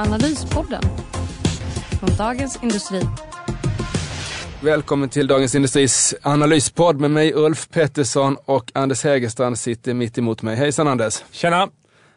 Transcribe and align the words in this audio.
Analyspodden 0.00 0.82
från 2.00 2.16
Dagens 2.18 2.58
Industri. 2.62 3.00
Välkommen 4.60 5.08
till 5.08 5.26
Dagens 5.26 5.54
Industris 5.54 6.14
analyspodd 6.22 7.00
med 7.00 7.10
mig 7.10 7.34
Ulf 7.34 7.68
Pettersson 7.68 8.36
och 8.44 8.72
Anders 8.74 9.04
Hägerstrand 9.04 9.58
sitter 9.58 9.94
mitt 9.94 10.18
emot 10.18 10.42
mig. 10.42 10.56
Hejsan 10.56 10.88
Anders! 10.88 11.24
Tjena! 11.30 11.68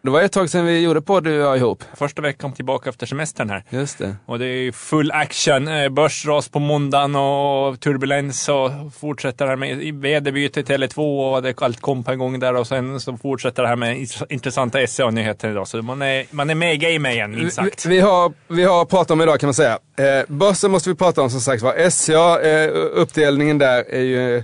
Det 0.03 0.09
var 0.09 0.21
ett 0.21 0.31
tag 0.31 0.49
sedan 0.49 0.65
vi 0.65 0.79
gjorde 0.79 1.01
podd 1.01 1.23
du 1.23 1.39
och 1.39 1.47
jag 1.47 1.57
ihop. 1.57 1.83
Första 1.93 2.21
veckan 2.21 2.53
tillbaka 2.53 2.89
efter 2.89 3.05
semestern 3.05 3.49
här. 3.49 3.63
Just 3.69 3.97
det. 3.97 4.15
Och 4.25 4.39
det 4.39 4.45
är 4.45 4.71
full 4.71 5.11
action. 5.11 5.67
Eh, 5.67 5.89
Börsras 5.89 6.49
på 6.49 6.59
måndagen 6.59 7.15
och 7.15 7.79
turbulens 7.79 8.49
och 8.49 8.71
fortsätter 8.99 9.47
här 9.47 9.55
med 9.55 9.93
väderbyte 9.93 10.61
Tele2 10.61 11.33
och 11.33 11.41
det 11.41 11.61
allt 11.61 11.81
kom 11.81 12.03
på 12.03 12.11
en 12.11 12.19
gång 12.19 12.39
där 12.39 12.55
och 12.55 12.67
sen 12.67 12.99
så 12.99 13.17
fortsätter 13.17 13.63
det 13.63 13.69
här 13.69 13.75
med 13.75 14.07
intressanta 14.29 14.87
SCA-nyheter 14.87 15.51
idag. 15.51 15.67
Så 15.67 15.81
man 15.81 16.01
är, 16.01 16.25
man 16.31 16.49
är 16.49 16.55
med 16.55 16.73
i 16.73 16.77
gamet 16.77 17.13
igen, 17.13 17.35
minst 17.35 17.55
sagt. 17.55 17.85
Vi, 17.85 17.89
vi, 17.89 17.99
har, 17.99 18.33
vi 18.47 18.63
har 18.63 18.85
pratat 18.85 19.11
om 19.11 19.21
idag 19.21 19.39
kan 19.39 19.47
man 19.47 19.53
säga. 19.53 19.79
Eh, 19.97 20.25
börsen 20.27 20.71
måste 20.71 20.89
vi 20.89 20.95
prata 20.95 21.21
om 21.21 21.29
som 21.29 21.41
sagt 21.41 21.63
var. 21.63 21.89
SCA, 21.89 22.41
eh, 22.41 22.69
uppdelningen 22.93 23.57
där 23.57 23.83
är 23.89 24.01
ju 24.01 24.43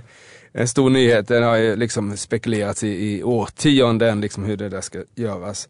en 0.52 0.68
stor 0.68 0.90
nyhet. 0.90 1.28
Den 1.28 1.42
har 1.42 1.56
ju 1.56 1.76
liksom 1.76 2.16
spekulerats 2.16 2.84
i, 2.84 2.88
i 2.88 3.22
årtionden, 3.22 4.20
liksom 4.20 4.44
hur 4.44 4.56
det 4.56 4.68
där 4.68 4.80
ska 4.80 5.02
göras. 5.14 5.68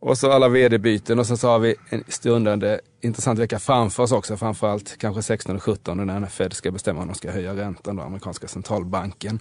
Och 0.00 0.18
så 0.18 0.30
alla 0.32 0.48
vd-byten 0.48 1.18
och 1.18 1.26
sen 1.26 1.36
så 1.36 1.48
har 1.48 1.58
vi 1.58 1.74
en 1.90 2.04
stundande 2.08 2.80
intressant 3.00 3.38
vecka 3.38 3.58
framför 3.58 4.02
oss 4.02 4.12
också. 4.12 4.36
Framförallt 4.36 4.98
kanske 4.98 5.22
16 5.22 5.56
och 5.56 5.62
17 5.62 6.06
när 6.06 6.26
Fed 6.26 6.52
ska 6.52 6.70
bestämma 6.70 7.00
om 7.00 7.06
de 7.06 7.14
ska 7.14 7.30
höja 7.30 7.56
räntan, 7.56 7.96
då, 7.96 8.02
amerikanska 8.02 8.48
centralbanken. 8.48 9.40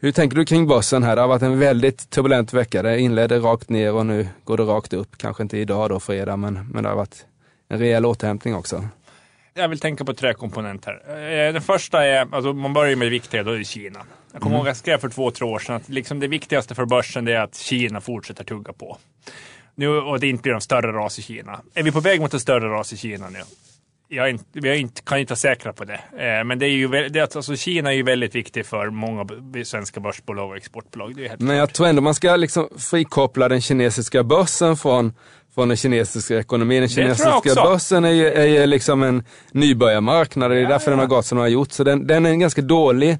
Hur 0.00 0.12
tänker 0.12 0.36
du 0.36 0.44
kring 0.44 0.66
börsen 0.66 1.02
här? 1.02 1.16
Det 1.16 1.22
har 1.22 1.28
varit 1.28 1.42
en 1.42 1.58
väldigt 1.58 2.10
turbulent 2.10 2.52
vecka. 2.52 2.82
Det 2.82 3.00
inledde 3.00 3.38
rakt 3.38 3.70
ner 3.70 3.92
och 3.92 4.06
nu 4.06 4.28
går 4.44 4.56
det 4.56 4.62
rakt 4.62 4.92
upp. 4.92 5.18
Kanske 5.18 5.42
inte 5.42 5.58
idag 5.58 5.90
då, 5.90 6.00
fredag, 6.00 6.36
men, 6.36 6.68
men 6.72 6.82
det 6.82 6.88
har 6.88 6.96
varit 6.96 7.26
en 7.68 7.78
rejäl 7.78 8.06
återhämtning 8.06 8.54
också 8.54 8.84
jag 9.56 9.68
vill 9.68 9.80
tänka 9.80 10.04
på 10.04 10.14
tre 10.14 10.34
komponenter. 10.34 11.02
Eh, 11.08 11.52
den 11.52 11.62
första 11.62 12.04
är, 12.04 12.34
alltså 12.34 12.52
man 12.52 12.72
börjar 12.72 12.96
med 12.96 13.06
det 13.06 13.10
viktiga, 13.10 13.42
då 13.42 13.50
är 13.50 13.58
det 13.58 13.64
Kina. 13.64 14.00
Jag 14.32 14.42
kommer 14.42 14.56
mm. 14.56 14.58
ihåg 14.58 14.68
jag 14.68 14.76
skrev 14.76 14.98
för 14.98 15.08
två, 15.08 15.30
tre 15.30 15.46
år 15.46 15.58
sedan 15.58 15.76
att 15.76 15.88
liksom 15.88 16.20
det 16.20 16.28
viktigaste 16.28 16.74
för 16.74 16.84
börsen 16.84 17.28
är 17.28 17.40
att 17.40 17.56
Kina 17.56 18.00
fortsätter 18.00 18.44
tugga 18.44 18.72
på. 18.72 18.98
Nu, 19.74 19.88
och 19.88 20.20
det 20.20 20.28
inte 20.28 20.42
blir 20.42 20.52
en 20.52 20.60
större 20.60 20.92
ras 20.92 21.18
i 21.18 21.22
Kina. 21.22 21.60
Är 21.74 21.82
vi 21.82 21.92
på 21.92 22.00
väg 22.00 22.20
mot 22.20 22.34
en 22.34 22.40
större 22.40 22.68
ras 22.68 22.92
i 22.92 22.96
Kina 22.96 23.28
nu? 23.30 23.38
Jag, 24.08 24.30
inte, 24.30 24.44
jag 24.52 24.76
inte, 24.76 25.02
kan 25.02 25.18
inte 25.18 25.30
vara 25.30 25.36
säkra 25.36 25.72
på 25.72 25.84
det. 25.84 26.00
Eh, 26.18 26.44
men 26.44 26.58
det 26.58 26.66
är 26.66 26.70
ju, 26.70 27.08
det, 27.08 27.36
alltså 27.36 27.56
Kina 27.56 27.90
är 27.92 27.96
ju 27.96 28.02
väldigt 28.02 28.34
viktigt 28.34 28.66
för 28.66 28.90
många 28.90 29.26
svenska 29.64 30.00
börsbolag 30.00 30.50
och 30.50 30.56
exportbolag. 30.56 31.28
men 31.38 31.56
jag 31.56 31.72
tror 31.72 31.86
ändå 31.86 32.02
man 32.02 32.14
ska 32.14 32.36
liksom 32.36 32.68
frikoppla 32.78 33.48
den 33.48 33.60
kinesiska 33.60 34.22
börsen 34.22 34.76
från 34.76 35.12
från 35.56 35.68
den 35.68 35.76
kinesiska 35.76 36.38
ekonomin. 36.38 36.80
Den 36.80 36.88
kinesiska 36.88 37.54
börsen 37.54 38.04
är 38.04 38.10
ju, 38.10 38.26
är 38.26 38.46
ju 38.46 38.66
liksom 38.66 39.02
en 39.02 39.24
nybörjarmarknad. 39.52 40.50
Det 40.50 40.56
är 40.56 40.60
ja, 40.60 40.68
därför 40.68 40.90
ja. 40.90 40.90
den 40.90 40.98
har 40.98 41.06
gått 41.06 41.26
som 41.26 41.36
den 41.36 41.42
har 41.42 41.48
gjort. 41.48 41.72
Så 41.72 41.84
den, 41.84 42.06
den 42.06 42.26
är 42.26 42.30
en 42.30 42.40
ganska 42.40 42.62
dålig 42.62 43.18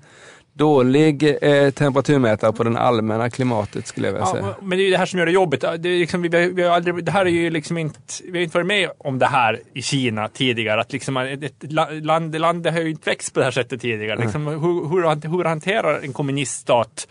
dålig 0.57 1.37
eh, 1.43 1.71
temperaturmätare 1.71 2.53
på 2.53 2.65
det 2.65 2.79
allmänna 2.79 3.31
klimatet 3.31 3.87
skulle 3.87 4.07
jag 4.07 4.13
vilja 4.13 4.27
säga. 4.27 4.47
Ja, 4.47 4.57
men 4.63 4.79
det 4.79 4.85
är 4.85 4.85
ju 4.85 4.91
det 4.91 4.99
här 4.99 5.07
som 5.07 5.19
gör 5.19 5.27
det 5.27 5.33
jobbigt. 5.33 5.61
Det, 5.61 5.89
är 5.89 5.99
liksom, 5.99 6.23
vi, 6.23 6.29
vi 6.29 6.63
har 6.63 6.71
aldrig, 6.71 7.05
det 7.05 7.13
här 7.13 7.27
är 7.27 7.31
ju 7.31 7.51
liksom 7.51 7.79
inte, 7.79 8.01
vi 8.25 8.39
har 8.39 8.45
inte 8.45 8.59
varit 8.59 8.67
med 8.67 8.91
om 8.99 9.19
det 9.19 9.27
här 9.27 9.61
i 9.75 9.83
Kina 9.83 10.29
tidigare. 10.29 10.81
Att 10.81 10.93
liksom 10.93 11.17
ett, 11.17 11.43
ett 11.43 11.73
land, 11.73 12.41
landet 12.41 12.73
har 12.73 12.81
ju 12.81 12.91
inte 12.91 13.11
växt 13.11 13.35
på 13.35 13.41
det 13.41 13.45
här 13.45 13.51
sättet 13.51 13.81
tidigare. 13.81 14.21
Liksom, 14.21 14.47
hur, 14.47 14.89
hur, 14.89 15.31
hur 15.31 15.45
hanterar 15.45 16.01
en 16.01 16.13
kommuniststat 16.13 17.09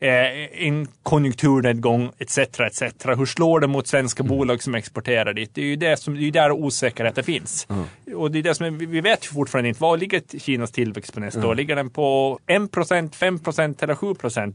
eh, 0.00 0.66
en 0.66 0.88
konjunkturnedgång 1.02 2.10
etc. 2.18 2.38
etc. 2.38 2.82
Hur 3.04 3.26
slår 3.26 3.60
det 3.60 3.66
mot 3.66 3.86
svenska 3.86 4.22
mm. 4.22 4.36
bolag 4.36 4.62
som 4.62 4.74
exporterar 4.74 5.32
dit? 5.32 5.50
Det 5.54 5.60
är 5.60 5.66
ju 5.66 5.76
det 5.76 5.96
som, 5.96 6.14
det 6.14 6.28
är 6.28 6.30
där 6.30 6.52
osäkerheten 6.52 7.24
finns. 7.24 7.66
Mm. 7.70 7.84
Och 8.16 8.30
det 8.30 8.38
är 8.38 8.42
det 8.42 8.54
som, 8.54 8.78
vi 8.78 9.00
vet 9.00 9.26
ju 9.26 9.28
fortfarande 9.28 9.68
inte, 9.68 9.82
vad 9.82 10.00
ligger 10.00 10.38
Kinas 10.38 10.70
tillväxt 10.70 11.14
på 11.14 11.20
nästa 11.20 11.38
mm. 11.38 11.50
år? 11.50 11.54
Ligger 11.54 11.76
den 11.76 11.90
på 11.90 12.38
1% 12.46 13.10
5% 13.10 13.84
eller 13.84 13.94
7 13.94 14.06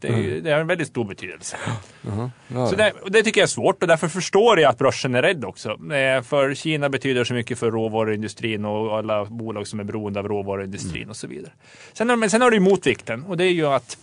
Det, 0.01 0.07
mm. 0.07 0.43
det 0.43 0.51
har 0.51 0.59
en 0.59 0.67
väldigt 0.67 0.87
stor 0.87 1.05
betydelse. 1.05 1.57
Ja, 2.01 2.67
Så 2.67 2.75
det, 2.75 2.93
det, 3.07 3.23
tycker 3.23 3.41
jag 3.41 3.45
är 3.45 3.47
svårt 3.47 3.81
och 3.81 3.87
därför 3.87 4.07
förstår 4.07 4.59
jag 4.59 4.69
att 4.69 4.77
börsen 4.77 5.15
är 5.15 5.21
rädd 5.21 5.45
också. 5.45 5.69
Eh, 5.69 6.21
för 6.21 6.53
Kina 6.53 6.89
betyder 6.89 7.23
så 7.23 7.33
mycket 7.33 7.59
för 7.59 7.71
råvaruindustrin 7.71 8.65
och 8.65 8.97
alla 8.97 9.25
bolag 9.25 9.67
som 9.67 9.79
är 9.79 9.83
beroende 9.83 10.19
av 10.19 10.27
råvaruindustrin 10.27 10.95
mm. 10.95 11.09
och 11.09 11.15
så 11.15 11.27
vidare. 11.27 11.51
Sen, 11.93 12.19
men 12.19 12.29
sen 12.29 12.41
har 12.41 12.51
du 12.51 12.59
motvikten 12.59 13.23
och 13.23 13.37
det 13.37 13.45
är 13.45 13.51
ju 13.51 13.65
att 13.65 13.97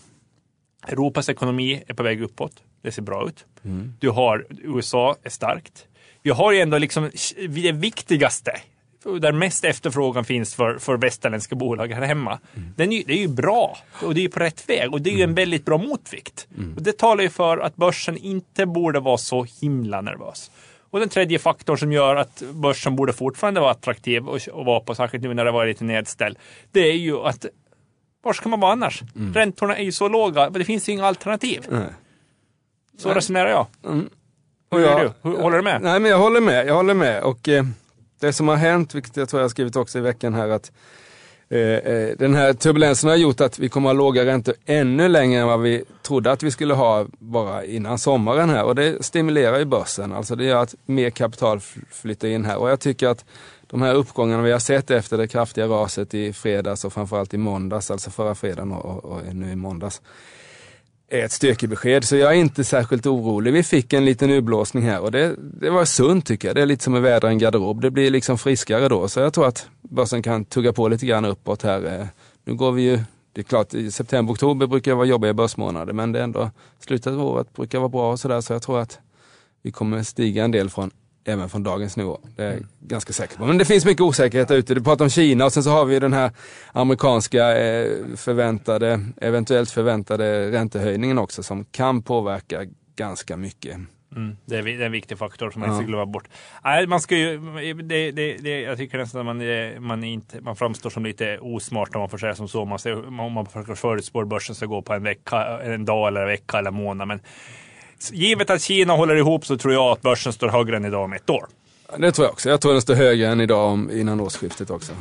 Europas 0.87 1.29
ekonomi 1.29 1.83
är 1.87 1.95
på 1.95 2.03
väg 2.03 2.23
uppåt. 2.23 2.53
Det 2.83 2.93
ser 2.93 3.03
bra 3.03 3.29
ut. 3.29 3.45
Mm. 3.65 3.95
Du 4.01 4.11
har 4.11 4.47
USA 4.51 5.17
är 5.23 5.31
starkt. 5.31 5.87
Vi 6.23 6.31
har 6.31 6.53
ju 6.53 6.61
ändå 6.61 6.79
liksom 6.79 7.11
det 7.49 7.73
viktigaste 7.73 8.53
där 9.21 9.33
mest 9.33 9.65
efterfrågan 9.65 10.25
finns 10.25 10.55
för, 10.55 10.79
för 10.79 10.97
västerländska 10.97 11.55
bolag 11.57 11.93
här 11.93 12.03
hemma. 12.03 12.39
Mm. 12.57 12.75
Den 12.77 12.93
är, 12.93 13.03
det 13.07 13.13
är 13.13 13.19
ju 13.19 13.29
bra 13.29 13.79
och 14.03 14.15
det 14.15 14.25
är 14.25 14.29
på 14.29 14.41
rätt 14.41 14.69
väg 14.69 14.93
och 14.93 15.03
det 15.03 15.11
är 15.11 15.15
ju 15.15 15.23
en 15.23 15.25
mm. 15.25 15.35
väldigt 15.35 15.65
bra 15.65 15.79
motvikt. 15.79 16.49
Mm. 16.57 16.75
Och 16.77 16.83
det 16.83 16.99
talar 16.99 17.23
ju 17.23 17.31
för 17.31 17.59
att 17.59 17.77
börsen 17.77 18.17
inte 18.17 18.67
borde 18.67 19.01
vara 19.01 19.19
så 19.19 19.47
himla 19.61 20.01
nervös. 20.01 20.51
Och 20.91 21.01
den 21.01 21.09
tredje 21.09 21.39
faktorn 21.39 21.79
som 21.79 21.93
gör 21.93 22.17
att 22.17 22.43
börsen 22.53 22.97
borde 22.97 23.13
fortfarande 23.13 23.61
vara 23.61 23.71
attraktiv 23.71 24.29
och, 24.29 24.49
och 24.53 24.65
vara 24.65 24.81
på, 24.81 24.95
särskilt 24.95 25.25
nu 25.25 25.35
när 25.35 25.45
det 25.45 25.51
var 25.51 25.67
lite 25.67 25.85
nedställd, 25.85 26.39
det 26.73 26.81
är 26.81 26.97
ju 26.97 27.19
att 27.19 27.47
var 28.23 28.33
ska 28.33 28.49
man 28.49 28.61
vara 28.61 28.73
annars? 28.73 29.03
Mm. 29.17 29.35
Räntorna 29.35 29.77
är 29.77 29.85
ju 29.85 29.93
så 29.93 30.09
låga, 30.09 30.51
det 30.51 30.65
finns 30.65 30.89
ju 30.89 30.93
inga 30.93 31.07
alternativ. 31.07 31.67
Nej. 31.71 31.83
Så 32.99 33.09
nej. 33.09 33.17
resonerar 33.17 33.49
jag. 33.49 33.67
Mm. 33.85 34.09
Hur 34.71 34.81
jag, 34.81 35.03
gör 35.03 35.13
du? 35.23 35.31
håller 35.31 35.57
du 35.57 35.63
med? 35.63 35.83
Nej, 35.83 36.01
men 36.01 36.11
jag 36.11 36.19
håller 36.19 36.41
med. 36.41 36.67
Jag 36.67 36.75
håller 36.75 36.95
med. 36.95 37.23
Och 37.23 37.49
eh, 37.49 37.65
det 38.21 38.33
som 38.33 38.49
har 38.49 38.57
hänt, 38.57 38.95
vilket 38.95 39.17
jag 39.17 39.29
tror 39.29 39.41
jag 39.41 39.45
har 39.45 39.51
skrivit 39.51 39.77
också 39.77 39.99
i 39.99 40.01
veckan 40.01 40.35
här, 40.35 40.49
att 40.49 40.73
eh, 41.49 41.61
eh, 41.61 42.17
den 42.19 42.35
här 42.35 42.53
turbulensen 42.53 43.11
har 43.11 43.17
gjort 43.17 43.41
att 43.41 43.59
vi 43.59 43.69
kommer 43.69 43.91
att 43.91 43.97
ha 43.97 43.99
låga 43.99 44.27
räntor 44.27 44.55
ännu 44.67 45.09
längre 45.09 45.41
än 45.41 45.47
vad 45.47 45.61
vi 45.61 45.85
trodde 46.03 46.33
att 46.33 46.43
vi 46.43 46.51
skulle 46.51 46.75
ha 46.75 47.07
bara 47.19 47.65
innan 47.65 47.99
sommaren 47.99 48.51
här. 48.51 48.65
Och 48.65 48.75
det 48.75 49.05
stimulerar 49.05 49.59
ju 49.59 49.65
börsen. 49.65 50.13
Alltså 50.13 50.37
det 50.37 50.45
gör 50.45 50.63
att 50.63 50.75
mer 50.87 51.11
kapital 51.11 51.61
flyttar 51.91 52.29
in 52.29 52.45
här. 52.45 52.57
Och 52.57 52.71
jag 52.71 52.81
tycker 52.81 53.09
att 53.09 53.25
de 53.71 53.83
här 53.83 53.95
uppgångarna 53.95 54.43
vi 54.43 54.53
har 54.53 54.59
sett 54.59 54.91
efter 54.91 55.19
det 55.19 55.29
kraftiga 55.29 55.67
raset 55.67 56.15
i 56.15 56.33
fredags 56.33 56.85
och 56.85 56.93
framförallt 56.93 57.35
i 57.35 57.39
måndags, 57.39 57.91
alltså 57.91 58.11
förra 58.11 58.35
fredagen 58.35 58.73
och, 58.73 59.05
och 59.05 59.35
nu 59.35 59.53
i 59.53 59.57
måndags, 59.57 60.03
är 61.11 61.25
ett 61.25 61.33
styrkebesked. 61.33 62.05
Så 62.05 62.17
jag 62.17 62.33
är 62.33 62.37
inte 62.37 62.65
särskilt 62.65 63.07
orolig. 63.07 63.53
Vi 63.53 63.63
fick 63.63 63.93
en 63.93 64.05
liten 64.05 64.31
urblåsning 64.31 64.85
här 64.85 65.01
och 65.01 65.11
det, 65.11 65.35
det 65.39 65.71
var 65.71 65.85
sunt 65.85 66.27
tycker 66.27 66.49
jag. 66.49 66.55
Det 66.55 66.63
är 66.63 66.67
lite 66.67 66.85
som 66.85 66.95
att 66.95 67.03
vädra 67.03 67.29
en 67.29 67.39
garderob. 67.39 67.81
Det 67.81 67.91
blir 67.91 68.11
liksom 68.11 68.39
friskare 68.39 68.89
då. 68.89 69.09
Så 69.09 69.21
jag 69.21 69.33
tror 69.33 69.47
att 69.49 69.67
börsen 69.81 70.23
kan 70.23 70.45
tugga 70.45 70.73
på 70.73 70.89
lite 70.89 71.07
grann 71.07 71.25
uppåt 71.25 71.63
här. 71.63 72.01
Eh, 72.01 72.07
nu 72.45 72.55
går 72.55 72.73
vi 72.73 72.83
ju 72.83 73.01
det 73.33 73.43
är 73.43 73.45
klart, 73.45 73.75
i 73.75 73.91
september, 73.91 74.33
oktober 74.33 74.67
brukar 74.67 74.95
vara 74.95 75.07
jobbiga 75.07 75.35
börsmånader, 75.35 75.93
men 75.93 76.13
det 76.13 76.19
är 76.19 76.23
ändå 76.23 76.51
slutet 76.79 77.13
av 77.13 77.21
året 77.21 77.53
brukar 77.53 77.79
vara 77.79 77.89
bra 77.89 78.13
och 78.13 78.21
sådär, 78.21 78.41
så 78.41 78.53
jag 78.53 78.63
tror 78.63 78.81
att 78.81 78.99
vi 79.63 79.73
kommer 79.73 80.03
stiga 80.03 80.45
en 80.45 80.51
del 80.51 80.71
från 80.71 80.91
även 81.29 81.49
från 81.49 81.63
dagens 81.63 81.97
nivå. 81.97 82.21
Det 82.37 82.45
är 82.45 82.53
mm. 82.53 82.67
ganska 82.81 83.13
säker 83.13 83.37
på. 83.37 83.47
Men 83.47 83.59
det 83.59 83.65
finns 83.65 83.85
mycket 83.85 84.01
osäkerhet 84.01 84.51
ute. 84.51 84.75
Du 84.75 84.83
pratar 84.83 85.05
om 85.05 85.11
Kina 85.11 85.45
och 85.45 85.53
sen 85.53 85.63
så 85.63 85.71
har 85.71 85.85
vi 85.85 85.99
den 85.99 86.13
här 86.13 86.31
amerikanska 86.73 87.59
eh, 87.59 87.91
förväntade, 88.17 89.05
eventuellt 89.21 89.71
förväntade 89.71 90.53
räntehöjningen 90.53 91.19
också 91.19 91.43
som 91.43 91.65
kan 91.65 92.03
påverka 92.03 92.65
ganska 92.97 93.37
mycket. 93.37 93.77
Mm, 94.17 94.37
det, 94.45 94.57
är, 94.57 94.63
det, 94.63 94.75
är, 94.75 94.81
en 94.81 94.93
viktig 94.93 95.19
faktor 95.19 95.51
som 95.51 95.61
man 95.61 95.71
inte 95.71 95.83
ska 95.83 95.87
glömma 95.87 96.07
bort. 96.07 96.29
Nej, 96.65 96.87
man 96.87 97.01
ska 97.01 97.17
ju, 97.17 97.39
det, 97.75 98.11
det, 98.11 98.37
det, 98.37 98.61
jag 98.61 98.79
tycker 98.79 98.99
nästan 98.99 99.21
att 99.21 99.37
man, 99.37 99.87
man, 99.87 100.05
inte, 100.05 100.41
man 100.41 100.57
framstår 100.57 100.91
som 100.91 101.05
lite 101.05 101.39
osmart 101.39 101.95
om 101.95 102.01
man 102.01 102.09
får 102.09 102.19
säga 102.19 102.35
som 102.35 102.49
så. 102.49 102.65
Man, 102.65 102.79
ser, 102.79 103.07
om 103.21 103.33
man 103.33 103.47
försöker 103.47 103.75
förutspå 103.75 104.25
börsen 104.25 104.55
ska 104.55 104.67
gå 104.67 104.83
på 104.83 104.95
en 104.95 105.03
vecka, 105.03 105.61
en 105.63 105.85
dag 105.85 106.09
eller 106.09 106.21
en 106.21 106.27
vecka 106.27 106.59
eller 106.59 106.71
en 106.71 106.77
månad. 106.77 107.09
Men 107.09 107.21
givet 108.13 108.51
att 108.51 108.63
Kina 108.63 108.97
håller 108.97 109.17
ihop 109.17 109.47
så 109.47 109.57
tror 109.57 109.75
jag 109.75 109.83
att 109.83 110.03
börsen 110.03 110.33
står 110.33 110.49
högre 110.49 110.77
än 110.77 110.85
idag 110.85 111.05
om 111.05 111.13
ett 111.13 111.31
år. 111.31 111.47
Det 111.99 112.13
tror 112.13 112.27
jag 112.27 112.33
också. 112.33 112.51
Jag 112.51 112.61
tror 112.61 112.73
den 112.73 112.83
står 112.83 112.95
högre 112.95 113.27
än 113.27 113.41
idag 113.41 113.73
om, 113.73 113.91
innan 113.91 114.21
årsskiftet 114.21 114.71
också. 114.71 114.93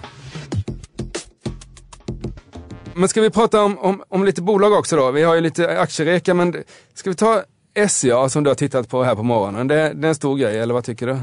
Men 2.94 3.10
ska 3.10 3.22
vi 3.22 3.30
prata 3.30 3.64
om, 3.64 3.78
om, 3.78 4.04
om, 4.10 4.26
lite 4.26 4.42
bolag 4.42 4.74
också 4.74 4.96
då? 4.96 5.12
Vi 5.12 5.24
har 5.24 5.36
ju 5.36 5.42
lite 5.42 5.80
aktiereka, 5.80 6.34
men 6.34 6.64
ska 6.94 7.10
vi 7.10 7.16
ta 7.16 7.44
SCA 7.88 8.30
som 8.30 8.44
du 8.44 8.50
har 8.50 8.56
tittat 8.56 8.90
på 8.90 9.04
här 9.04 9.16
på 9.16 9.24
morgonen? 9.24 9.68
Det, 9.68 9.76
det 9.76 10.08
är 10.08 10.10
en 10.10 10.16
stor 10.16 10.38
grej, 10.38 10.60
eller 10.60 10.74
vad 10.74 10.84
tycker 10.84 11.08
du? 11.08 11.18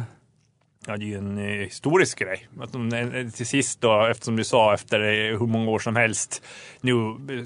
Ja, 0.86 0.96
det 0.96 1.04
är 1.04 1.06
ju 1.06 1.18
en 1.18 1.38
eh, 1.38 1.44
historisk 1.44 2.18
grej. 2.18 2.46
Att 2.60 2.72
de, 2.72 2.92
eh, 2.92 3.14
eh, 3.14 3.28
till 3.28 3.46
sist 3.46 3.80
då, 3.80 4.06
eftersom 4.06 4.36
du 4.36 4.44
sa 4.44 4.74
efter 4.74 5.00
hur 5.38 5.46
många 5.46 5.70
år 5.70 5.78
som 5.78 5.96
helst, 5.96 6.42
nu 6.80 6.94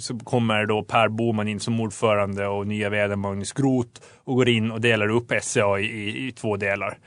så 0.01 0.19
kommer 0.19 0.67
då 0.67 0.83
Per 0.83 1.09
Boman 1.09 1.49
in 1.49 1.61
som 1.61 1.81
ordförande 1.81 2.47
och 2.47 2.67
nya 2.67 2.91
vd 2.91 3.17
Magnus 3.17 3.53
Groth 3.53 4.01
och 4.25 4.37
går 4.37 4.49
in 4.49 4.71
och 4.71 4.81
delar 4.81 5.09
upp 5.09 5.33
SCA 5.43 5.79
i, 5.79 5.85
i, 5.85 6.29
i 6.29 6.33
två 6.33 6.57
delar. 6.57 6.99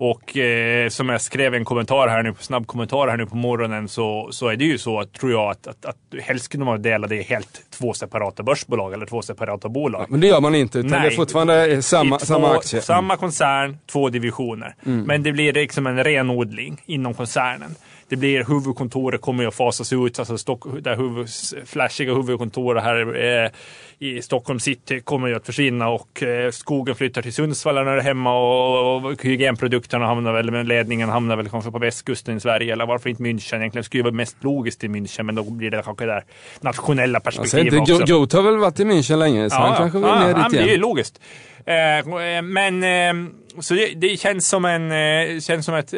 Och 0.00 0.36
eh, 0.36 0.88
som 0.88 1.08
jag 1.08 1.20
skrev 1.20 1.54
en 1.54 1.64
kommentar 1.64 2.08
här 2.08 2.22
nu, 2.22 2.34
snabb 2.40 2.66
kommentar 2.66 3.08
här 3.08 3.16
nu 3.16 3.26
på 3.26 3.36
morgonen 3.36 3.88
så, 3.88 4.28
så 4.32 4.48
är 4.48 4.56
det 4.56 4.64
ju 4.64 4.78
så 4.78 5.00
att, 5.00 5.12
tror 5.12 5.32
jag 5.32 5.50
att, 5.50 5.66
att, 5.66 5.84
att 5.84 5.96
helst 6.22 6.44
skulle 6.44 6.64
man 6.64 6.82
dela 6.82 7.06
det 7.06 7.16
i 7.16 7.22
helt 7.22 7.60
två 7.78 7.92
separata 7.92 8.42
börsbolag 8.42 8.92
eller 8.92 9.06
två 9.06 9.22
separata 9.22 9.68
bolag. 9.68 10.06
Men 10.08 10.20
det 10.20 10.26
gör 10.26 10.40
man 10.40 10.54
inte, 10.54 10.78
utan 10.78 10.90
Nej. 10.90 11.00
det 11.00 11.06
är 11.06 11.16
fortfarande 11.16 11.82
samma, 11.82 12.18
två, 12.18 12.26
samma 12.26 12.50
aktie. 12.56 12.80
Samma 12.80 13.16
koncern, 13.16 13.78
två 13.92 14.08
divisioner. 14.08 14.74
Mm. 14.86 15.04
Men 15.04 15.22
det 15.22 15.32
blir 15.32 15.52
liksom 15.52 15.86
en 15.86 16.04
renodling 16.04 16.82
inom 16.86 17.14
koncernen. 17.14 17.74
Det 18.08 18.16
blir 18.16 18.44
huvudkontoret 18.44 19.20
kommer 19.20 19.42
ju 19.42 19.48
att 19.48 19.54
fasas 19.54 19.92
ut, 19.92 20.18
alltså 20.18 20.38
Stock, 20.38 20.64
det 20.80 20.96
huvud, 20.96 21.28
flashiga 21.64 22.14
huvudkontoret 22.14 22.84
här 22.84 23.16
eh, 23.16 23.50
i 23.98 24.22
Stockholm 24.22 24.60
city 24.60 25.00
kommer 25.00 25.28
ju 25.28 25.34
att 25.34 25.46
försvinna 25.46 25.88
och 25.88 26.22
eh, 26.22 26.50
skogen 26.50 26.94
flyttar 26.94 27.22
till 27.22 27.32
Sundsvall 27.32 27.74
när 27.74 27.84
det 27.84 27.92
är 27.92 28.00
hemma 28.00 28.38
och, 28.38 29.04
och 29.04 29.22
hygienprodukterna 29.22 30.06
hamnar 30.06 30.32
väl, 30.32 30.50
men 30.50 30.66
ledningen 30.66 31.08
hamnar 31.08 31.36
väl 31.36 31.48
kanske 31.48 31.70
på 31.70 31.78
västkusten 31.78 32.36
i 32.36 32.40
Sverige 32.40 32.72
eller 32.72 32.86
varför 32.86 33.10
inte 33.10 33.22
München 33.22 33.56
egentligen. 33.56 33.70
Det 33.70 33.82
skulle 33.82 33.98
ju 33.98 34.04
vara 34.04 34.14
mest 34.14 34.36
logiskt 34.40 34.84
i 34.84 34.88
München 34.88 35.22
men 35.22 35.34
då 35.34 35.42
blir 35.42 35.70
det 35.70 35.82
kanske 35.82 36.06
det 36.06 36.12
där 36.12 36.24
nationella 36.60 37.20
perspektivet 37.20 37.74
inte, 37.74 37.92
också. 37.92 38.04
Groth 38.04 38.36
har 38.36 38.42
väl 38.42 38.56
varit 38.56 38.80
i 38.80 38.84
München 38.84 39.16
länge, 39.16 39.50
så 39.50 39.56
han 39.56 39.76
kanske 39.76 39.98
vill 39.98 40.08
ja, 40.08 40.18
ner 40.18 40.28
ja, 40.28 40.34
dit 40.34 40.36
men 40.42 40.52
Det 40.52 40.58
är 40.58 40.66
igen. 40.66 40.80
logiskt. 40.80 41.20
Eh, 41.68 42.42
men 42.42 42.82
eh, 42.82 43.32
så 43.58 43.74
det, 43.74 43.94
det 43.94 44.16
känns 44.16 44.48
som 44.48 44.64
en, 44.64 44.92
eh, 44.92 45.40
känns 45.40 45.66
som 45.66 45.74
att 45.74 45.94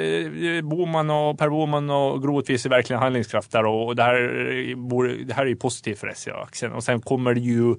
Boman 0.63 1.11
och 1.11 1.39
Per 1.39 1.49
Boman 1.49 1.91
och 1.91 2.23
Groth 2.23 2.51
visar 2.51 2.71
verkligen 2.71 3.03
handlingskraft 3.03 3.53
där 3.53 3.67
och, 3.67 3.97
det, 3.97 4.03
här, 4.03 5.25
det 5.25 5.35
här 5.35 5.43
är 5.43 5.49
ju 5.49 5.57
positivt 5.57 5.99
för 5.99 6.13
SCA-aktien. 6.15 6.73
Och 6.73 6.85
sen 6.85 7.01
kommer 7.01 7.35
det 7.35 7.41
ju 7.41 7.75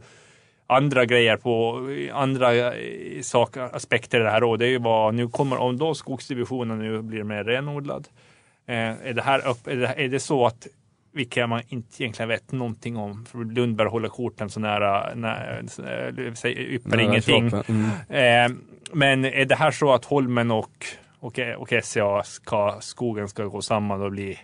andra 0.67 1.05
grejer 1.05 1.37
på 1.37 1.79
andra 2.13 2.73
saker, 3.21 3.75
aspekter 3.75 4.19
i 4.19 4.23
det 4.23 4.29
här. 4.29 4.43
Och 4.43 4.57
det 4.57 4.65
är 4.65 4.69
ju 4.69 4.79
vad, 4.79 5.13
nu 5.13 5.27
kommer, 5.27 5.57
om 5.57 5.77
då 5.77 5.93
skogsdivisionen 5.93 6.79
nu 6.79 7.01
blir 7.01 7.23
mer 7.23 7.43
renodlad. 7.43 8.07
Är, 8.67 9.13
det 9.13 9.21
här 9.21 9.47
upp, 9.47 9.67
är, 9.67 9.75
det, 9.75 9.87
är 9.87 10.07
det 10.07 10.19
så 10.19 10.45
att 10.45 10.67
vilka 11.11 11.47
man 11.47 11.61
inte 11.67 12.03
egentligen 12.03 12.29
vet 12.29 12.51
någonting 12.51 12.97
om. 12.97 13.25
För 13.25 13.37
Lundberg 13.53 13.87
håller 13.87 14.09
korten 14.09 14.49
så 14.49 14.59
nära, 14.59 15.15
nära 15.15 15.61
yppar 16.45 16.89
Nära 16.89 17.01
ingenting. 17.01 17.51
mm. 17.67 18.51
Eh, 18.53 18.57
men 18.93 19.25
är 19.25 19.45
det 19.45 19.55
här 19.55 19.71
så 19.71 19.93
att 19.93 20.05
Holmen 20.05 20.51
och, 20.51 20.85
och, 21.19 21.39
och 21.57 21.73
SCA, 21.83 22.23
ska, 22.23 22.77
skogen 22.81 23.29
ska 23.29 23.45
gå 23.45 23.61
samman 23.61 24.01
och 24.01 24.11
bli 24.11 24.39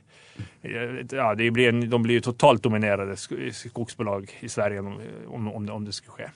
Ja, 1.12 1.36
det 1.36 1.52
blir 1.52 1.72
de 1.88 2.04
blir 2.04 2.16
ju 2.16 2.22
totalt 2.22 2.64
dominerade 2.64 3.13
sk- 3.16 3.52
skogsbolag 3.52 4.31
i 4.40 4.50
Sverige 4.50 4.80
om, 4.80 5.00
om, 5.28 5.52
om, 5.54 5.66
det, 5.66 5.72
om 5.72 5.86
det 5.86 5.92
skulle 5.92 6.12
ske. 6.12 6.30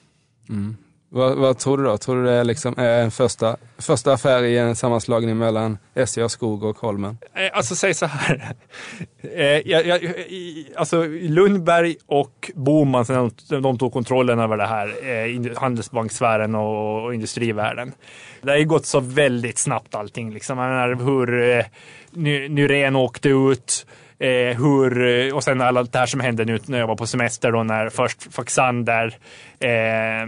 Vad, 1.14 1.38
vad 1.38 1.58
tror 1.58 1.78
du 1.78 1.84
då? 1.84 1.98
Tror 1.98 2.16
du 2.16 2.24
det 2.24 2.32
är 2.32 2.44
liksom 2.44 2.76
eh, 2.78 2.86
en 2.86 3.12
första, 3.12 3.58
första 3.78 4.14
affär 4.14 4.44
i 4.44 4.58
en 4.58 4.76
sammanslagning 4.76 5.38
mellan 5.38 5.78
SCA 6.06 6.30
Skog 6.30 6.64
och 6.64 6.78
Holmen? 6.78 7.18
Eh, 7.34 7.58
alltså 7.58 7.76
säg 7.76 7.94
så 7.94 8.06
här. 8.06 8.54
Eh, 9.22 9.44
jag, 9.46 9.86
jag, 9.86 10.02
alltså 10.76 11.04
Lundberg 11.08 11.96
och 12.06 12.52
Boman, 12.56 13.06
sen 13.06 13.32
de, 13.50 13.62
de 13.62 13.78
tog 13.78 13.94
kontrollen 13.94 14.40
över 14.40 14.58
det 14.58 14.68
här, 14.68 14.88
eh, 14.88 15.58
handelsbanksfären 15.58 16.56
och, 16.56 17.06
och 17.06 17.14
industrivärlden. 17.14 17.94
Det 18.42 18.52
har 18.52 18.58
ju 18.58 18.66
gått 18.66 18.86
så 18.86 19.00
väldigt 19.00 19.58
snabbt 19.58 19.96
allting. 19.96 20.34
Liksom. 20.34 20.58
Jag 20.58 20.70
menar, 20.70 21.06
hur 21.06 21.58
eh, 21.58 21.66
Nyrén 22.50 22.96
åkte 22.96 23.30
ut. 23.30 23.86
Eh, 24.22 24.58
hur, 24.58 25.08
eh, 25.08 25.36
och 25.36 25.44
sen 25.44 25.62
allt 25.62 25.94
det 25.94 26.00
här 26.00 26.06
som 26.06 26.20
hände 26.20 26.46
nu 26.46 26.60
när 26.66 26.80
jag 26.80 26.88
var 26.88 26.96
på 26.96 27.08
semester 27.08 27.52
då 27.52 27.64
när 27.64 27.90
först 27.90 28.34
Faxander 28.34 29.18
eh, 29.60 30.24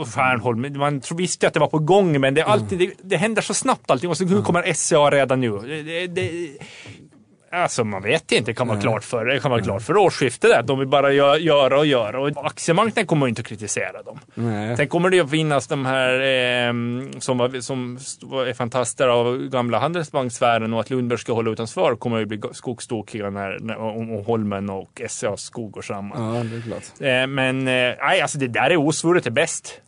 och 0.00 0.08
Stjärnholm. 0.08 0.78
Man 0.78 1.02
visste 1.16 1.46
ju 1.46 1.48
att 1.48 1.54
det 1.54 1.60
var 1.60 1.66
på 1.66 1.78
gång 1.78 2.20
men 2.20 2.34
det, 2.34 2.42
alltid, 2.42 2.78
det, 2.78 2.92
det 3.02 3.16
händer 3.16 3.42
så 3.42 3.54
snabbt 3.54 3.90
allting. 3.90 4.10
Och 4.10 4.16
så 4.16 4.24
hur 4.24 4.42
kommer 4.42 4.72
SCA 4.72 5.10
redan 5.10 5.40
nu? 5.40 5.58
Det, 5.58 6.06
det, 6.06 6.30
Alltså 7.54 7.84
man 7.84 8.02
vet 8.02 8.32
inte, 8.32 8.50
det 8.50 8.54
kan 8.54 8.68
vara 8.68 8.80
klart 8.80 9.04
för, 9.04 9.24
det 9.24 9.40
kan 9.40 9.50
vara 9.50 9.62
klart 9.62 9.82
för 9.82 9.96
årsskiftet. 9.96 10.50
Där. 10.50 10.62
De 10.62 10.78
vill 10.78 10.88
bara 10.88 11.10
gö- 11.10 11.38
göra 11.38 11.78
och 11.78 11.86
göra 11.86 12.20
och 12.20 12.46
aktiemarknaden 12.46 13.06
kommer 13.06 13.28
inte 13.28 13.40
att 13.40 13.46
kritisera 13.46 14.02
dem. 14.02 14.18
Nej. 14.34 14.76
Sen 14.76 14.88
kommer 14.88 15.10
det 15.10 15.20
att 15.20 15.30
finnas 15.30 15.66
de 15.66 15.86
här 15.86 16.12
eh, 16.68 16.72
som, 17.18 17.38
var, 17.38 17.60
som 17.60 17.96
är 18.48 18.54
fantaster 18.54 19.08
av 19.08 19.38
gamla 19.48 19.78
Handelsbanksfären 19.78 20.72
och 20.74 20.80
att 20.80 20.90
Lundberg 20.90 21.18
ska 21.18 21.32
hålla 21.32 21.50
utanför 21.50 21.96
kommer 21.96 22.18
ju 22.18 22.26
bli 22.26 22.40
skogstokiga 22.52 23.30
när, 23.30 23.58
när, 23.60 23.76
om, 23.76 24.10
om 24.10 24.24
Holmen 24.24 24.70
och 24.70 25.00
SCA 25.08 25.36
skog 25.36 25.72
går 25.72 25.82
samman. 25.82 26.34
Ja, 26.36 26.42
det 26.44 26.56
är 26.56 26.60
klart. 26.60 26.82
Eh, 27.00 27.26
men 27.26 27.68
eh, 27.68 28.22
alltså 28.22 28.38
det 28.38 28.48
där 28.48 28.70
är 28.70 28.76
osvuret 28.76 29.26
är 29.26 29.30
bäst. 29.30 29.80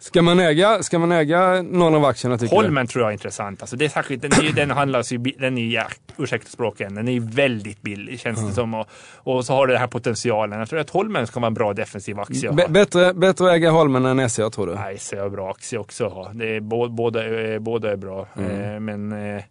Ska 0.00 0.22
man 0.22 0.40
äga, 0.40 0.82
ska 0.82 0.98
man 0.98 1.12
äga 1.12 1.62
någon 1.62 1.94
av 1.94 2.04
aktierna 2.04 2.38
tycker 2.38 2.56
Holmen 2.56 2.86
tror 2.86 3.02
jag 3.02 3.08
är 3.08 3.12
intressant. 3.12 3.60
Alltså 3.60 3.76
det 3.76 3.84
är 3.84 3.88
särskilt, 3.88 4.22
den, 4.22 4.30
den 4.54 4.70
handlas 4.70 5.12
ju, 5.12 5.18
den 5.18 5.58
är 5.58 5.62
ju, 5.62 5.80
ursäkta 6.18 6.48
språket, 6.50 6.92
den 7.04 7.08
är 7.08 7.12
ju 7.12 7.26
väldigt 7.28 7.82
billig 7.82 8.20
känns 8.20 8.46
det 8.48 8.52
som. 8.52 8.74
Och, 8.74 8.86
och 9.14 9.44
så 9.46 9.52
har 9.52 9.66
det 9.66 9.72
den 9.72 9.80
här 9.80 9.86
potentialen. 9.88 10.58
Jag 10.58 10.68
tror 10.68 10.80
att 10.80 10.90
Holmen 10.90 11.26
ska 11.26 11.40
vara 11.40 11.46
en 11.46 11.54
bra 11.54 11.72
defensiv 11.72 12.20
aktie 12.20 12.50
du? 12.50 12.56
B- 12.56 12.66
bättre, 12.68 13.14
bättre 13.14 13.46
att 13.46 13.52
äga 13.54 13.70
Holmen 13.70 14.04
än 14.04 14.30
SCA 14.30 14.50
tror 14.50 14.66
du? 14.66 14.74
Nej, 14.74 14.98
så 14.98 15.16
är 15.16 15.28
bra 15.28 15.50
aktie 15.50 15.78
också. 15.78 16.30
Det 16.34 16.56
är, 16.56 16.60
bå- 16.60 16.88
båda, 16.88 17.52
eh, 17.54 17.58
båda 17.58 17.92
är 17.92 17.96
bra. 17.96 18.20
Eh, 18.36 18.80
men 18.80 19.12
eh, 19.12 19.42